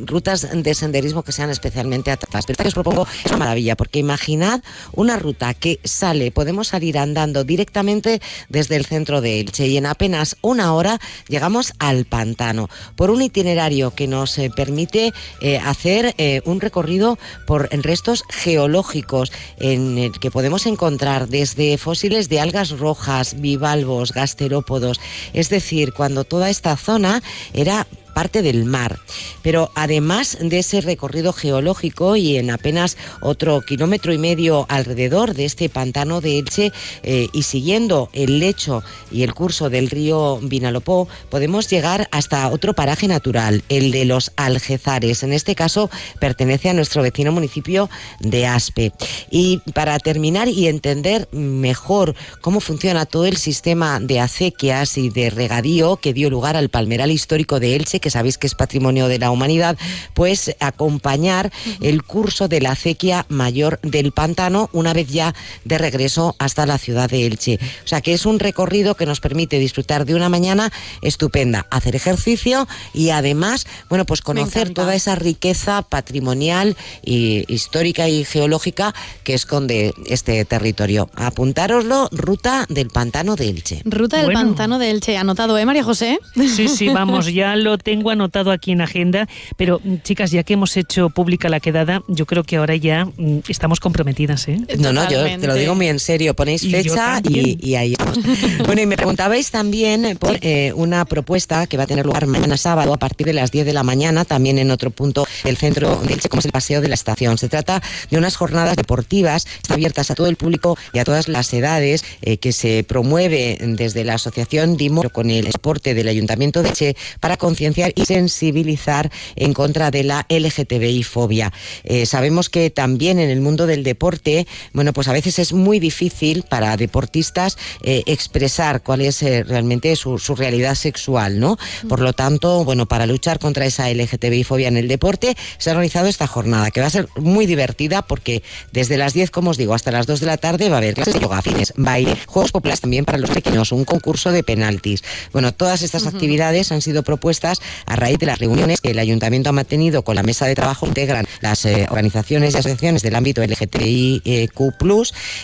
rutas 0.06 0.48
de 0.52 0.74
senderismo 0.74 1.24
que 1.24 1.32
sean 1.32 1.50
especialmente 1.50 2.12
atractivas. 2.12 2.46
Pero 2.46 2.54
esta 2.54 2.64
que 2.64 2.70
os 2.70 2.74
propongo 2.74 3.08
es 3.24 3.32
una 3.32 3.38
maravilla, 3.38 3.76
porque 3.76 4.00
imaginad 4.00 4.62
una 4.94 5.18
ruta 5.18 5.54
que 5.54 5.80
sale, 5.84 6.32
podemos 6.32 6.70
salir 6.70 6.98
andando 6.98 7.44
directamente 7.44 8.22
desde 8.50 8.76
el 8.76 8.86
centro 8.86 9.22
de 9.22 9.40
Elche 9.40 9.68
y 9.68 9.78
en 9.78 9.86
apenas 9.86 10.38
una 10.42 10.74
hora 10.74 11.00
llegamos 11.28 11.74
al 11.80 12.06
pantano 12.06 12.70
por 12.96 13.12
un 13.12 13.22
itinerario 13.22 13.92
que 13.92 14.08
nos 14.08 14.38
eh, 14.38 14.52
permite 14.56 15.14
eh, 15.42 15.58
hacer 15.58 16.16
un 16.46 16.62
recorrido 16.62 17.18
por 17.46 17.70
restos 17.72 18.24
geológicos 18.40 19.32
en 19.60 19.98
el 19.98 20.20
que 20.20 20.32
podemos 20.32 20.66
encontrar 20.66 21.28
desde 21.28 21.78
fósiles 21.78 22.30
de 22.30 22.40
algas 22.40 22.72
rojas, 22.72 23.40
bivalvos, 23.40 24.14
gasterópodos, 24.14 25.00
es 25.34 25.50
decir, 25.50 25.94
cuando 25.94 26.24
toda 26.24 26.50
esta 26.50 26.76
zona 26.78 27.22
era 27.54 27.86
parte 28.20 28.42
del 28.42 28.66
mar. 28.66 29.00
Pero 29.42 29.72
además 29.76 30.38
de 30.42 30.60
ese 30.60 30.82
recorrido 30.82 31.32
geológico 31.32 32.18
y 32.18 32.36
en 32.36 32.52
apenas 32.52 32.98
otro 33.22 33.62
kilómetro 33.62 34.12
y 34.12 34.18
medio 34.18 34.66
alrededor 34.68 35.34
de 35.34 35.46
este 35.46 35.70
pantano 35.70 36.20
de 36.20 36.38
Elche 36.38 36.74
eh, 37.04 37.30
y 37.32 37.44
siguiendo 37.44 38.10
el 38.12 38.40
lecho 38.40 38.84
y 39.10 39.24
el 39.24 39.34
curso 39.34 39.70
del 39.70 39.90
río 39.90 40.38
Vinalopó, 40.42 41.08
podemos 41.30 41.70
llegar 41.70 42.10
hasta 42.12 42.50
otro 42.50 42.74
paraje 42.74 43.08
natural, 43.08 43.64
el 43.70 43.92
de 43.92 44.04
los 44.04 44.34
Algezares. 44.36 45.24
En 45.24 45.32
este 45.32 45.56
caso 45.56 45.90
pertenece 46.20 46.68
a 46.68 46.74
nuestro 46.74 47.02
vecino 47.02 47.32
municipio 47.32 47.90
de 48.20 48.48
Aspe. 48.48 48.92
Y 49.32 49.60
para 49.74 49.98
terminar 49.98 50.50
y 50.50 50.68
entender 50.68 51.30
mejor 51.32 52.16
cómo 52.42 52.60
funciona 52.60 53.06
todo 53.06 53.28
el 53.28 53.38
sistema 53.38 54.02
de 54.02 54.20
acequias 54.20 54.98
y 54.98 55.10
de 55.10 55.30
regadío 55.30 55.96
que 55.96 56.12
dio 56.12 56.30
lugar 56.30 56.58
al 56.58 56.68
palmeral 56.68 57.12
histórico 57.12 57.62
de 57.62 57.78
Elche, 57.78 58.02
que 58.02 58.09
sabéis 58.10 58.38
que 58.38 58.48
es 58.48 58.56
patrimonio 58.56 59.08
de 59.08 59.20
la 59.20 59.32
humanidad, 59.32 59.78
pues 60.14 60.56
acompañar 60.60 61.52
el 61.82 62.04
curso 62.04 62.48
de 62.48 62.62
la 62.62 62.72
acequia 62.72 63.26
mayor 63.30 63.80
del 63.82 64.12
pantano 64.12 64.70
una 64.74 64.94
vez 64.94 65.10
ya 65.10 65.34
de 65.66 65.78
regreso 65.78 66.36
hasta 66.40 66.66
la 66.66 66.78
ciudad 66.78 67.10
de 67.10 67.26
Elche. 67.26 67.60
O 67.84 67.88
sea 67.88 68.02
que 68.02 68.14
es 68.14 68.26
un 68.26 68.40
recorrido 68.40 68.96
que 68.96 69.06
nos 69.06 69.20
permite 69.20 69.60
disfrutar 69.60 70.06
de 70.06 70.16
una 70.16 70.30
mañana 70.30 70.72
estupenda, 71.02 71.66
hacer 71.70 71.96
ejercicio 71.96 72.68
y 72.94 73.10
además, 73.10 73.68
bueno, 73.90 74.06
pues 74.06 74.22
conocer 74.22 74.74
toda 74.74 74.96
esa 74.96 75.16
riqueza 75.16 75.82
patrimonial 75.82 76.76
y 77.04 77.46
histórica 77.54 78.08
y 78.08 78.26
geológica 78.26 78.94
que 79.24 79.34
esconde 79.34 79.94
este 80.06 80.44
territorio. 80.46 81.10
Apuntároslo, 81.16 82.10
ruta 82.12 82.66
del 82.70 82.90
pantano 82.90 83.36
de 83.36 83.50
Elche. 83.50 83.82
Ruta 83.86 84.22
del 84.22 84.34
pantano 84.34 84.80
de 84.80 84.92
Elche, 84.92 85.18
anotado, 85.18 85.58
¿eh, 85.58 85.66
María 85.66 85.84
José? 85.84 86.20
Sí, 86.36 86.68
sí, 86.68 86.90
vamos, 86.90 87.32
ya 87.32 87.56
lo 87.56 87.78
tengo 87.90 88.12
anotado 88.12 88.52
aquí 88.52 88.72
en 88.72 88.82
agenda, 88.82 89.28
pero 89.58 89.82
mm, 89.84 89.96
chicas, 90.04 90.30
ya 90.30 90.44
que 90.44 90.54
hemos 90.54 90.78
hecho 90.78 91.10
pública 91.10 91.50
la 91.50 91.60
quedada, 91.60 92.04
yo 92.08 92.28
creo 92.28 92.44
que 92.44 92.58
ahora 92.58 92.76
ya 92.76 93.06
mm, 93.06 93.40
estamos 93.48 93.80
comprometidas. 93.80 94.48
¿eh? 94.48 94.60
No, 94.78 94.94
no, 94.94 95.10
yo 95.10 95.24
te 95.40 95.48
lo 95.48 95.56
digo 95.56 95.74
muy 95.74 95.88
en 95.88 95.98
serio. 95.98 96.36
Ponéis 96.36 96.70
fecha 96.70 97.20
y, 97.28 97.74
ahí 97.74 97.96
vamos. 97.98 98.20
bueno, 98.68 98.84
y 98.84 98.86
me 98.86 98.96
preguntabais 98.96 99.50
también 99.50 100.18
por 100.20 100.38
eh, 100.42 100.72
una 100.76 101.04
propuesta 101.06 101.66
que 101.66 101.78
va 101.78 101.86
a 101.86 101.88
tener 101.88 102.06
lugar 102.06 102.28
mañana 102.28 102.58
sábado 102.58 102.94
a 102.94 102.98
partir 102.98 103.26
de 103.26 103.34
las 103.34 103.50
10 103.50 103.66
de 103.66 103.74
la 103.74 103.82
mañana, 103.82 104.24
también 104.24 104.60
en 104.60 104.70
otro 104.70 104.92
punto 104.92 105.26
del 105.44 105.58
centro 105.58 105.96
de 105.96 106.14
Elche, 106.14 106.30
como 106.30 106.42
es 106.42 106.46
el 106.46 106.52
Paseo 106.52 106.82
de 106.82 106.90
la 106.90 106.94
Estación. 106.94 107.40
Se 107.40 107.50
trata 107.50 107.82
de 108.12 108.20
unas 108.20 108.36
jornadas 108.36 108.76
deportivas 108.76 109.48
abiertas 109.68 110.12
a 110.12 110.16
todo 110.16 110.28
el 110.28 110.36
público 110.36 110.78
y 110.94 111.00
a 111.00 111.06
todas 111.06 111.28
las 111.28 111.52
edades 111.56 112.06
eh, 112.22 112.38
que 112.38 112.52
se 112.52 112.84
promueve 112.84 113.58
desde 113.60 114.04
la 114.04 114.14
Asociación 114.14 114.78
DIMO 114.78 115.10
con 115.10 115.32
el 115.32 115.46
deporte 115.46 115.96
del 115.96 116.08
Ayuntamiento 116.08 116.62
de 116.62 116.70
Elche 116.70 116.96
para 117.20 117.36
concienciar 117.36 117.79
y 117.96 118.06
sensibilizar 118.06 119.12
en 119.36 119.54
contra 119.54 119.92
de 119.92 120.04
la 120.04 120.26
LGTBI 120.30 121.04
fobia. 121.04 121.52
Eh, 121.84 122.06
sabemos 122.06 122.50
que 122.50 122.70
también 122.70 123.20
en 123.20 123.30
el 123.30 123.42
mundo 123.42 123.68
del 123.68 123.84
deporte, 123.84 124.48
bueno, 124.74 124.94
pues 124.94 125.08
a 125.08 125.14
veces 125.14 125.40
es 125.40 125.54
muy 125.54 125.80
difícil 125.80 126.44
para 126.44 126.76
deportistas 126.78 127.58
eh, 127.84 128.04
expresar 128.06 128.82
cuál 128.82 129.02
es 129.02 129.22
eh, 129.24 129.44
realmente 129.44 129.96
su, 129.96 130.18
realidad 130.36 130.76
sexual, 130.76 131.40
¿no? 131.40 131.58
Por 131.88 132.02
lo 132.02 132.14
tanto, 132.14 132.64
bueno, 132.64 132.86
para 132.86 133.06
luchar 133.06 133.40
contra 133.40 133.66
esa 133.66 133.90
LGTBI 133.90 134.44
fobia 134.44 134.68
en 134.68 134.78
el 134.78 134.88
deporte, 134.88 135.36
se 135.58 135.70
ha 135.70 135.74
organizado 135.74 136.08
esta 136.08 136.28
jornada 136.28 136.72
que 136.72 136.82
va 136.82 136.88
a 136.88 136.92
ser 136.92 137.08
muy 137.16 137.46
divertida 137.46 138.04
porque 138.04 138.44
desde 138.72 138.98
las 138.98 139.14
10, 139.14 139.32
como 139.32 139.52
os 139.52 139.58
digo, 139.58 139.74
hasta 139.74 139.92
las 139.92 140.06
2 140.06 140.20
de 140.20 140.26
la 140.26 140.38
tarde 140.38 140.70
va 140.70 140.76
a 140.76 140.78
haber 140.80 140.94
clases 140.94 141.16
de 141.16 141.20
yoga, 141.20 141.42
fines, 141.42 141.74
baile, 141.76 142.16
juegos 142.28 142.52
populares 142.52 142.82
también 142.82 143.06
para 143.06 143.18
los 143.18 143.30
pequeños, 143.30 143.72
un 143.72 143.86
concurso 143.86 144.32
de 144.32 144.44
penaltis. 144.44 145.04
Bueno, 145.34 145.54
todas 145.54 145.82
estas 145.82 146.06
actividades 146.06 146.72
han 146.72 146.82
sido 146.82 147.04
propuestas 147.04 147.62
a 147.86 147.96
raíz 147.96 148.18
de 148.20 148.26
las 148.26 148.40
reuniones 148.40 148.82
que 148.82 148.92
el 148.92 149.00
ayuntamiento 149.00 149.50
ha 149.50 149.54
mantenido 149.54 150.04
con 150.04 150.16
la 150.16 150.24
mesa 150.24 150.46
de 150.46 150.56
trabajo 150.56 150.88
integran 150.88 151.26
las 151.42 151.66
eh, 151.66 151.88
organizaciones 151.90 152.54
y 152.54 152.58
asociaciones 152.58 153.02
del 153.02 153.16
ámbito 153.16 153.42
LGTBIQ+, 153.44 154.54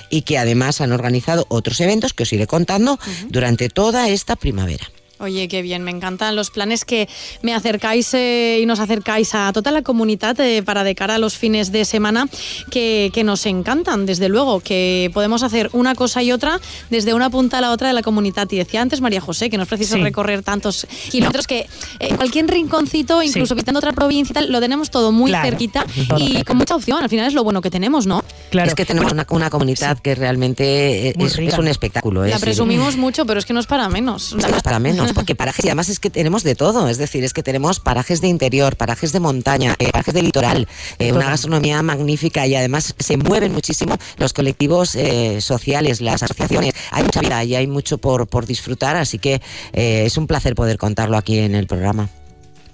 y 0.09 0.21
que 0.21 0.38
además 0.38 0.81
han 0.81 0.91
organizado 0.91 1.45
otros 1.49 1.79
eventos 1.81 2.13
que 2.13 2.23
os 2.23 2.33
iré 2.33 2.47
contando 2.47 2.99
durante 3.29 3.69
toda 3.69 4.09
esta 4.09 4.35
primavera. 4.35 4.89
Oye, 5.19 5.47
qué 5.47 5.62
bien, 5.62 5.84
me 5.84 5.91
encantan 5.91 6.36
los 6.36 6.49
planes 6.49 6.84
que 6.84 7.08
me 7.41 7.54
acercáis 7.54 8.13
eh, 8.13 8.60
y 8.62 8.65
nos 8.65 8.82
acercáis 8.82 9.34
a 9.34 9.54
toda 9.54 9.71
la 9.71 9.82
comunidad 9.82 10.38
eh, 10.41 10.62
para 10.62 10.84
de 10.84 10.93
cara 10.93 11.15
a 11.15 11.17
los 11.17 11.38
fines 11.38 11.71
de 11.71 11.86
semana 11.86 12.28
que, 12.69 13.12
nos 13.25 13.45
encantan, 13.45 14.06
desde 14.06 14.28
luego, 14.28 14.60
que 14.60 15.10
podemos 15.13 15.41
hacer 15.41 15.69
una 15.71 15.95
cosa 15.95 16.21
y 16.21 16.32
otra 16.32 16.60
desde 16.89 17.13
una 17.13 17.30
punta 17.30 17.60
a 17.60 17.62
la 17.62 17.71
otra 17.71 17.88
de 17.88 17.93
la 17.93 18.01
comunidad. 18.01 18.47
Y 18.51 18.58
decía 18.58 18.82
antes 18.82 18.99
María 18.99 19.21
José 19.21 19.49
que 19.49 19.58
no 19.58 19.63
es 19.63 19.69
preciso 19.69 19.97
recorrer 19.97 20.43
tantos 20.43 20.86
kilómetros, 21.10 21.47
que 21.47 21.65
eh, 21.99 22.15
cualquier 22.15 22.47
rinconcito, 22.47 23.23
incluso 23.23 23.56
visitando 23.56 23.80
otra 23.80 23.93
provincia, 23.93 24.34
tal, 24.34 24.51
lo 24.51 24.60
tenemos 24.60 24.91
todo 24.91 25.13
muy 25.13 25.32
cerquita 25.32 25.86
y 26.17 26.43
con 26.43 26.58
mucha 26.58 26.75
opción. 26.75 27.01
Al 27.01 27.10
final 27.10 27.28
es 27.28 27.34
lo 27.34 27.43
bueno 27.43 27.62
que 27.62 27.71
tenemos, 27.71 28.06
¿no? 28.06 28.23
Claro. 28.56 28.70
Es 28.70 28.76
que 28.76 28.86
tenemos 28.86 29.12
una, 29.12 29.50
comunidad 29.50 30.00
que 30.00 30.15
realmente 30.15 31.10
es, 31.10 31.58
un 31.58 31.68
espectáculo. 31.68 32.26
La 32.26 32.39
presumimos 32.39 32.96
mucho, 32.96 33.26
pero 33.26 33.39
es 33.39 33.46
que 33.46 33.54
no 33.54 33.60
es 33.60 33.68
para 33.68 33.89
menos. 33.89 34.34
no 34.34 34.48
es 34.48 34.63
para 34.63 34.80
menos 34.80 35.12
porque 35.13 35.36
parajes, 35.36 35.65
y 35.65 35.68
además 35.68 35.89
es 35.89 36.00
que 36.00 36.10
tenemos 36.10 36.44
de 36.44 36.56
todo, 36.56 36.88
es 36.88 36.98
decir, 36.98 37.24
es 37.24 37.34
que 37.34 37.44
tenemos 37.44 37.80
parajes 37.80 38.22
de 38.22 38.28
interior, 38.28 38.78
parajes 38.78 39.12
de 39.12 39.20
montaña, 39.20 39.76
eh, 39.80 39.91
parajes 39.91 40.13
de 40.13 40.22
litoral, 40.22 40.68
eh, 41.00 41.12
una 41.12 41.30
gastronomía 41.30 41.82
magnífica 41.82 42.48
y 42.48 42.56
además 42.56 42.96
se 42.98 43.18
mueven 43.18 43.52
muchísimo 43.52 43.98
los 44.18 44.34
colectivos 44.34 44.96
eh, 44.96 45.41
sociales, 45.41 46.02
las 46.02 46.24
asociaciones. 46.24 46.74
Hay 46.91 47.04
mucha 47.04 47.20
vida 47.22 47.44
y 47.44 47.56
hay 47.56 47.68
mucho 47.68 47.98
por, 47.98 48.28
por 48.28 48.46
disfrutar, 48.46 48.96
así 48.96 49.20
que 49.20 49.41
es 49.74 50.18
un 50.18 50.28
placer 50.28 50.56
poder 50.56 50.78
contarlo 50.78 51.18
aquí 51.18 51.39
en 51.39 51.56
el 51.56 51.68
programa. 51.68 52.10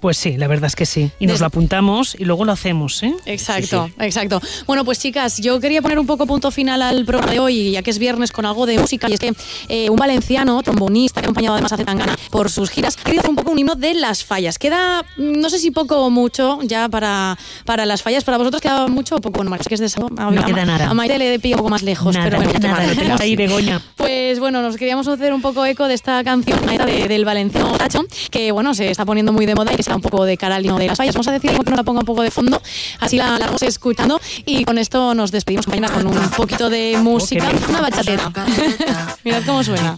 Pues 0.02 0.16
sí, 0.16 0.36
la 0.36 0.48
verdad 0.48 0.66
es 0.66 0.74
que 0.74 0.84
sí. 0.84 1.12
Y 1.20 1.28
nos 1.28 1.38
lo 1.38 1.46
apuntamos 1.46 2.16
y 2.18 2.24
luego 2.24 2.44
lo 2.44 2.50
hacemos, 2.50 3.04
¿eh? 3.04 3.14
Exacto, 3.24 3.88
exacto. 4.00 4.42
Bueno, 4.66 4.84
pues 4.84 4.98
chicas, 4.98 5.38
yo 5.38 5.60
quería 5.60 5.80
poner 5.80 5.96
un 5.96 6.08
poco 6.08 6.26
punto 6.26 6.50
final 6.50 6.82
al 6.82 7.04
programa 7.04 7.30
de 7.30 7.38
hoy, 7.38 7.70
ya 7.70 7.82
que 7.82 7.90
es 7.90 8.00
viernes 8.00 8.32
con 8.32 8.44
algo 8.44 8.66
de 8.66 8.80
música, 8.80 9.08
y 9.08 9.12
es 9.12 9.20
que 9.20 9.32
eh, 9.68 9.90
un 9.90 9.96
valenciano, 9.96 10.60
trombonista, 10.64 11.20
acompañado 11.20 11.54
además 11.54 11.72
a 11.74 11.76
Zetangana 11.76 12.18
por 12.32 12.50
sus 12.50 12.70
giras, 12.70 12.96
quería 12.96 13.20
hacer 13.20 13.30
un 13.30 13.36
poco 13.36 13.52
un 13.52 13.60
himno 13.60 13.76
de 13.76 13.94
las 13.94 14.24
fallas. 14.24 14.58
Queda, 14.58 15.04
mm, 15.16 15.40
no 15.40 15.48
sé 15.48 15.60
si 15.60 15.70
poco 15.70 16.04
o 16.04 16.10
mucho 16.10 16.58
ya 16.62 16.88
para, 16.88 17.38
para 17.64 17.86
las 17.86 18.02
fallas. 18.02 18.24
Para 18.24 18.38
vosotros 18.38 18.60
queda 18.60 18.88
mucho 18.88 19.14
o 19.14 19.20
poco, 19.20 19.44
no, 19.44 19.54
es 19.54 19.68
que 19.68 19.74
es 19.74 19.80
de 19.80 19.86
eso. 19.86 20.08
no 20.10 20.44
queda 20.44 20.64
nada. 20.64 20.90
A 20.90 20.94
Maite 20.94 21.16
le 21.16 21.38
pido 21.38 21.54
un 21.54 21.58
poco 21.58 21.70
más 21.70 21.84
lejos, 21.84 22.16
pero 22.16 22.38
bueno, 22.38 22.52
nada, 22.58 22.88
lo 22.88 22.94
tenemos 22.96 23.20
ahí, 23.20 23.36
Begoña. 23.36 23.80
Pues 24.02 24.40
bueno, 24.40 24.62
nos 24.62 24.76
queríamos 24.76 25.06
hacer 25.06 25.32
un 25.32 25.42
poco 25.42 25.64
eco 25.64 25.86
de 25.86 25.94
esta 25.94 26.24
canción 26.24 26.58
de, 26.66 27.06
del 27.06 27.24
valenciano 27.24 27.72
Tacho, 27.78 28.04
que 28.30 28.50
bueno, 28.50 28.74
se 28.74 28.90
está 28.90 29.04
poniendo 29.04 29.32
muy 29.32 29.46
de 29.46 29.54
moda 29.54 29.72
y 29.72 29.76
que 29.76 29.82
está 29.92 29.96
un 29.96 30.02
poco 30.02 30.24
de 30.24 30.36
cara 30.36 30.56
al 30.56 30.62
de 30.62 30.86
las 30.86 30.96
fallas. 30.96 31.14
Vamos 31.14 31.28
a 31.28 31.32
decir 31.32 31.50
que 31.50 31.70
nos 31.70 31.76
la 31.76 31.84
ponga 31.84 32.00
un 32.00 32.06
poco 32.06 32.22
de 32.22 32.30
fondo, 32.30 32.60
así 33.00 33.18
la, 33.18 33.38
vamos 33.38 33.62
escuchando. 33.62 34.20
Y 34.46 34.64
con 34.64 34.78
esto 34.78 35.14
nos 35.14 35.30
despedimos, 35.30 35.66
compañeras, 35.66 35.90
con 35.92 36.06
un 36.06 36.30
poquito 36.30 36.70
de 36.70 36.96
música. 36.98 37.50
Una 37.68 37.80
bachatera. 37.80 38.32
Mirad 39.24 39.42
cómo 39.46 39.62
suena. 39.62 39.96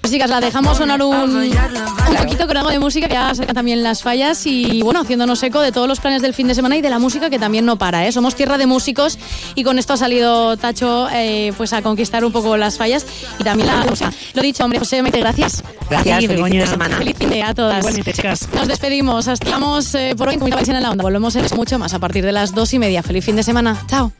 Pues 0.00 0.12
chicas, 0.12 0.30
la 0.30 0.40
dejamos 0.40 0.78
sonar 0.78 1.02
un, 1.02 1.14
un 1.16 2.16
poquito 2.16 2.46
con 2.46 2.56
algo 2.56 2.70
de 2.70 2.78
música 2.78 3.08
que 3.08 3.14
ya 3.14 3.34
saca 3.34 3.52
también 3.52 3.82
las 3.82 4.02
fallas 4.02 4.46
y 4.46 4.82
bueno, 4.82 5.00
haciéndonos 5.00 5.42
eco 5.42 5.60
de 5.60 5.72
todos 5.72 5.88
los 5.88 6.00
planes 6.00 6.22
del 6.22 6.32
fin 6.32 6.46
de 6.46 6.54
semana 6.54 6.76
y 6.76 6.80
de 6.80 6.90
la 6.90 6.98
música 6.98 7.28
que 7.28 7.38
también 7.38 7.64
no 7.66 7.76
para, 7.76 8.06
¿eh? 8.06 8.12
Somos 8.12 8.34
tierra 8.34 8.56
de 8.56 8.66
músicos 8.66 9.18
y 9.54 9.64
con 9.64 9.78
esto 9.78 9.94
ha 9.94 9.96
salido 9.96 10.56
Tacho 10.56 11.08
eh, 11.12 11.52
pues 11.56 11.72
a 11.72 11.82
conquistar 11.82 12.24
un 12.24 12.32
poco 12.32 12.56
las 12.56 12.78
fallas 12.78 13.04
y 13.38 13.44
también 13.44 13.68
la 13.68 13.84
música. 13.84 14.12
Lo 14.34 14.42
dicho, 14.42 14.64
hombre, 14.64 14.78
José, 14.78 15.02
gracias. 15.02 15.62
Gracias, 15.90 16.26
feliz 16.26 16.44
fin 16.44 16.58
de 16.58 16.66
semana. 16.66 16.96
Feliz 16.96 17.16
fin 17.16 17.30
de 17.30 17.42
a 17.42 17.54
todas. 17.54 17.84
Nos 18.54 18.68
despedimos, 18.68 19.26
estamos 19.28 19.94
eh, 19.94 20.14
por 20.16 20.28
hoy 20.28 20.34
en 20.34 20.40
Comunidad 20.40 20.68
en 20.68 20.82
la 20.82 20.90
Onda. 20.90 21.02
Volvemos 21.02 21.36
en 21.36 21.44
mucho 21.54 21.78
más 21.78 21.94
a 21.94 21.98
partir 21.98 22.24
de 22.24 22.32
las 22.32 22.54
dos 22.54 22.72
y 22.74 22.78
media. 22.78 23.02
Feliz 23.02 23.24
fin 23.24 23.36
de 23.36 23.42
semana. 23.42 23.76
Chao. 23.88 24.12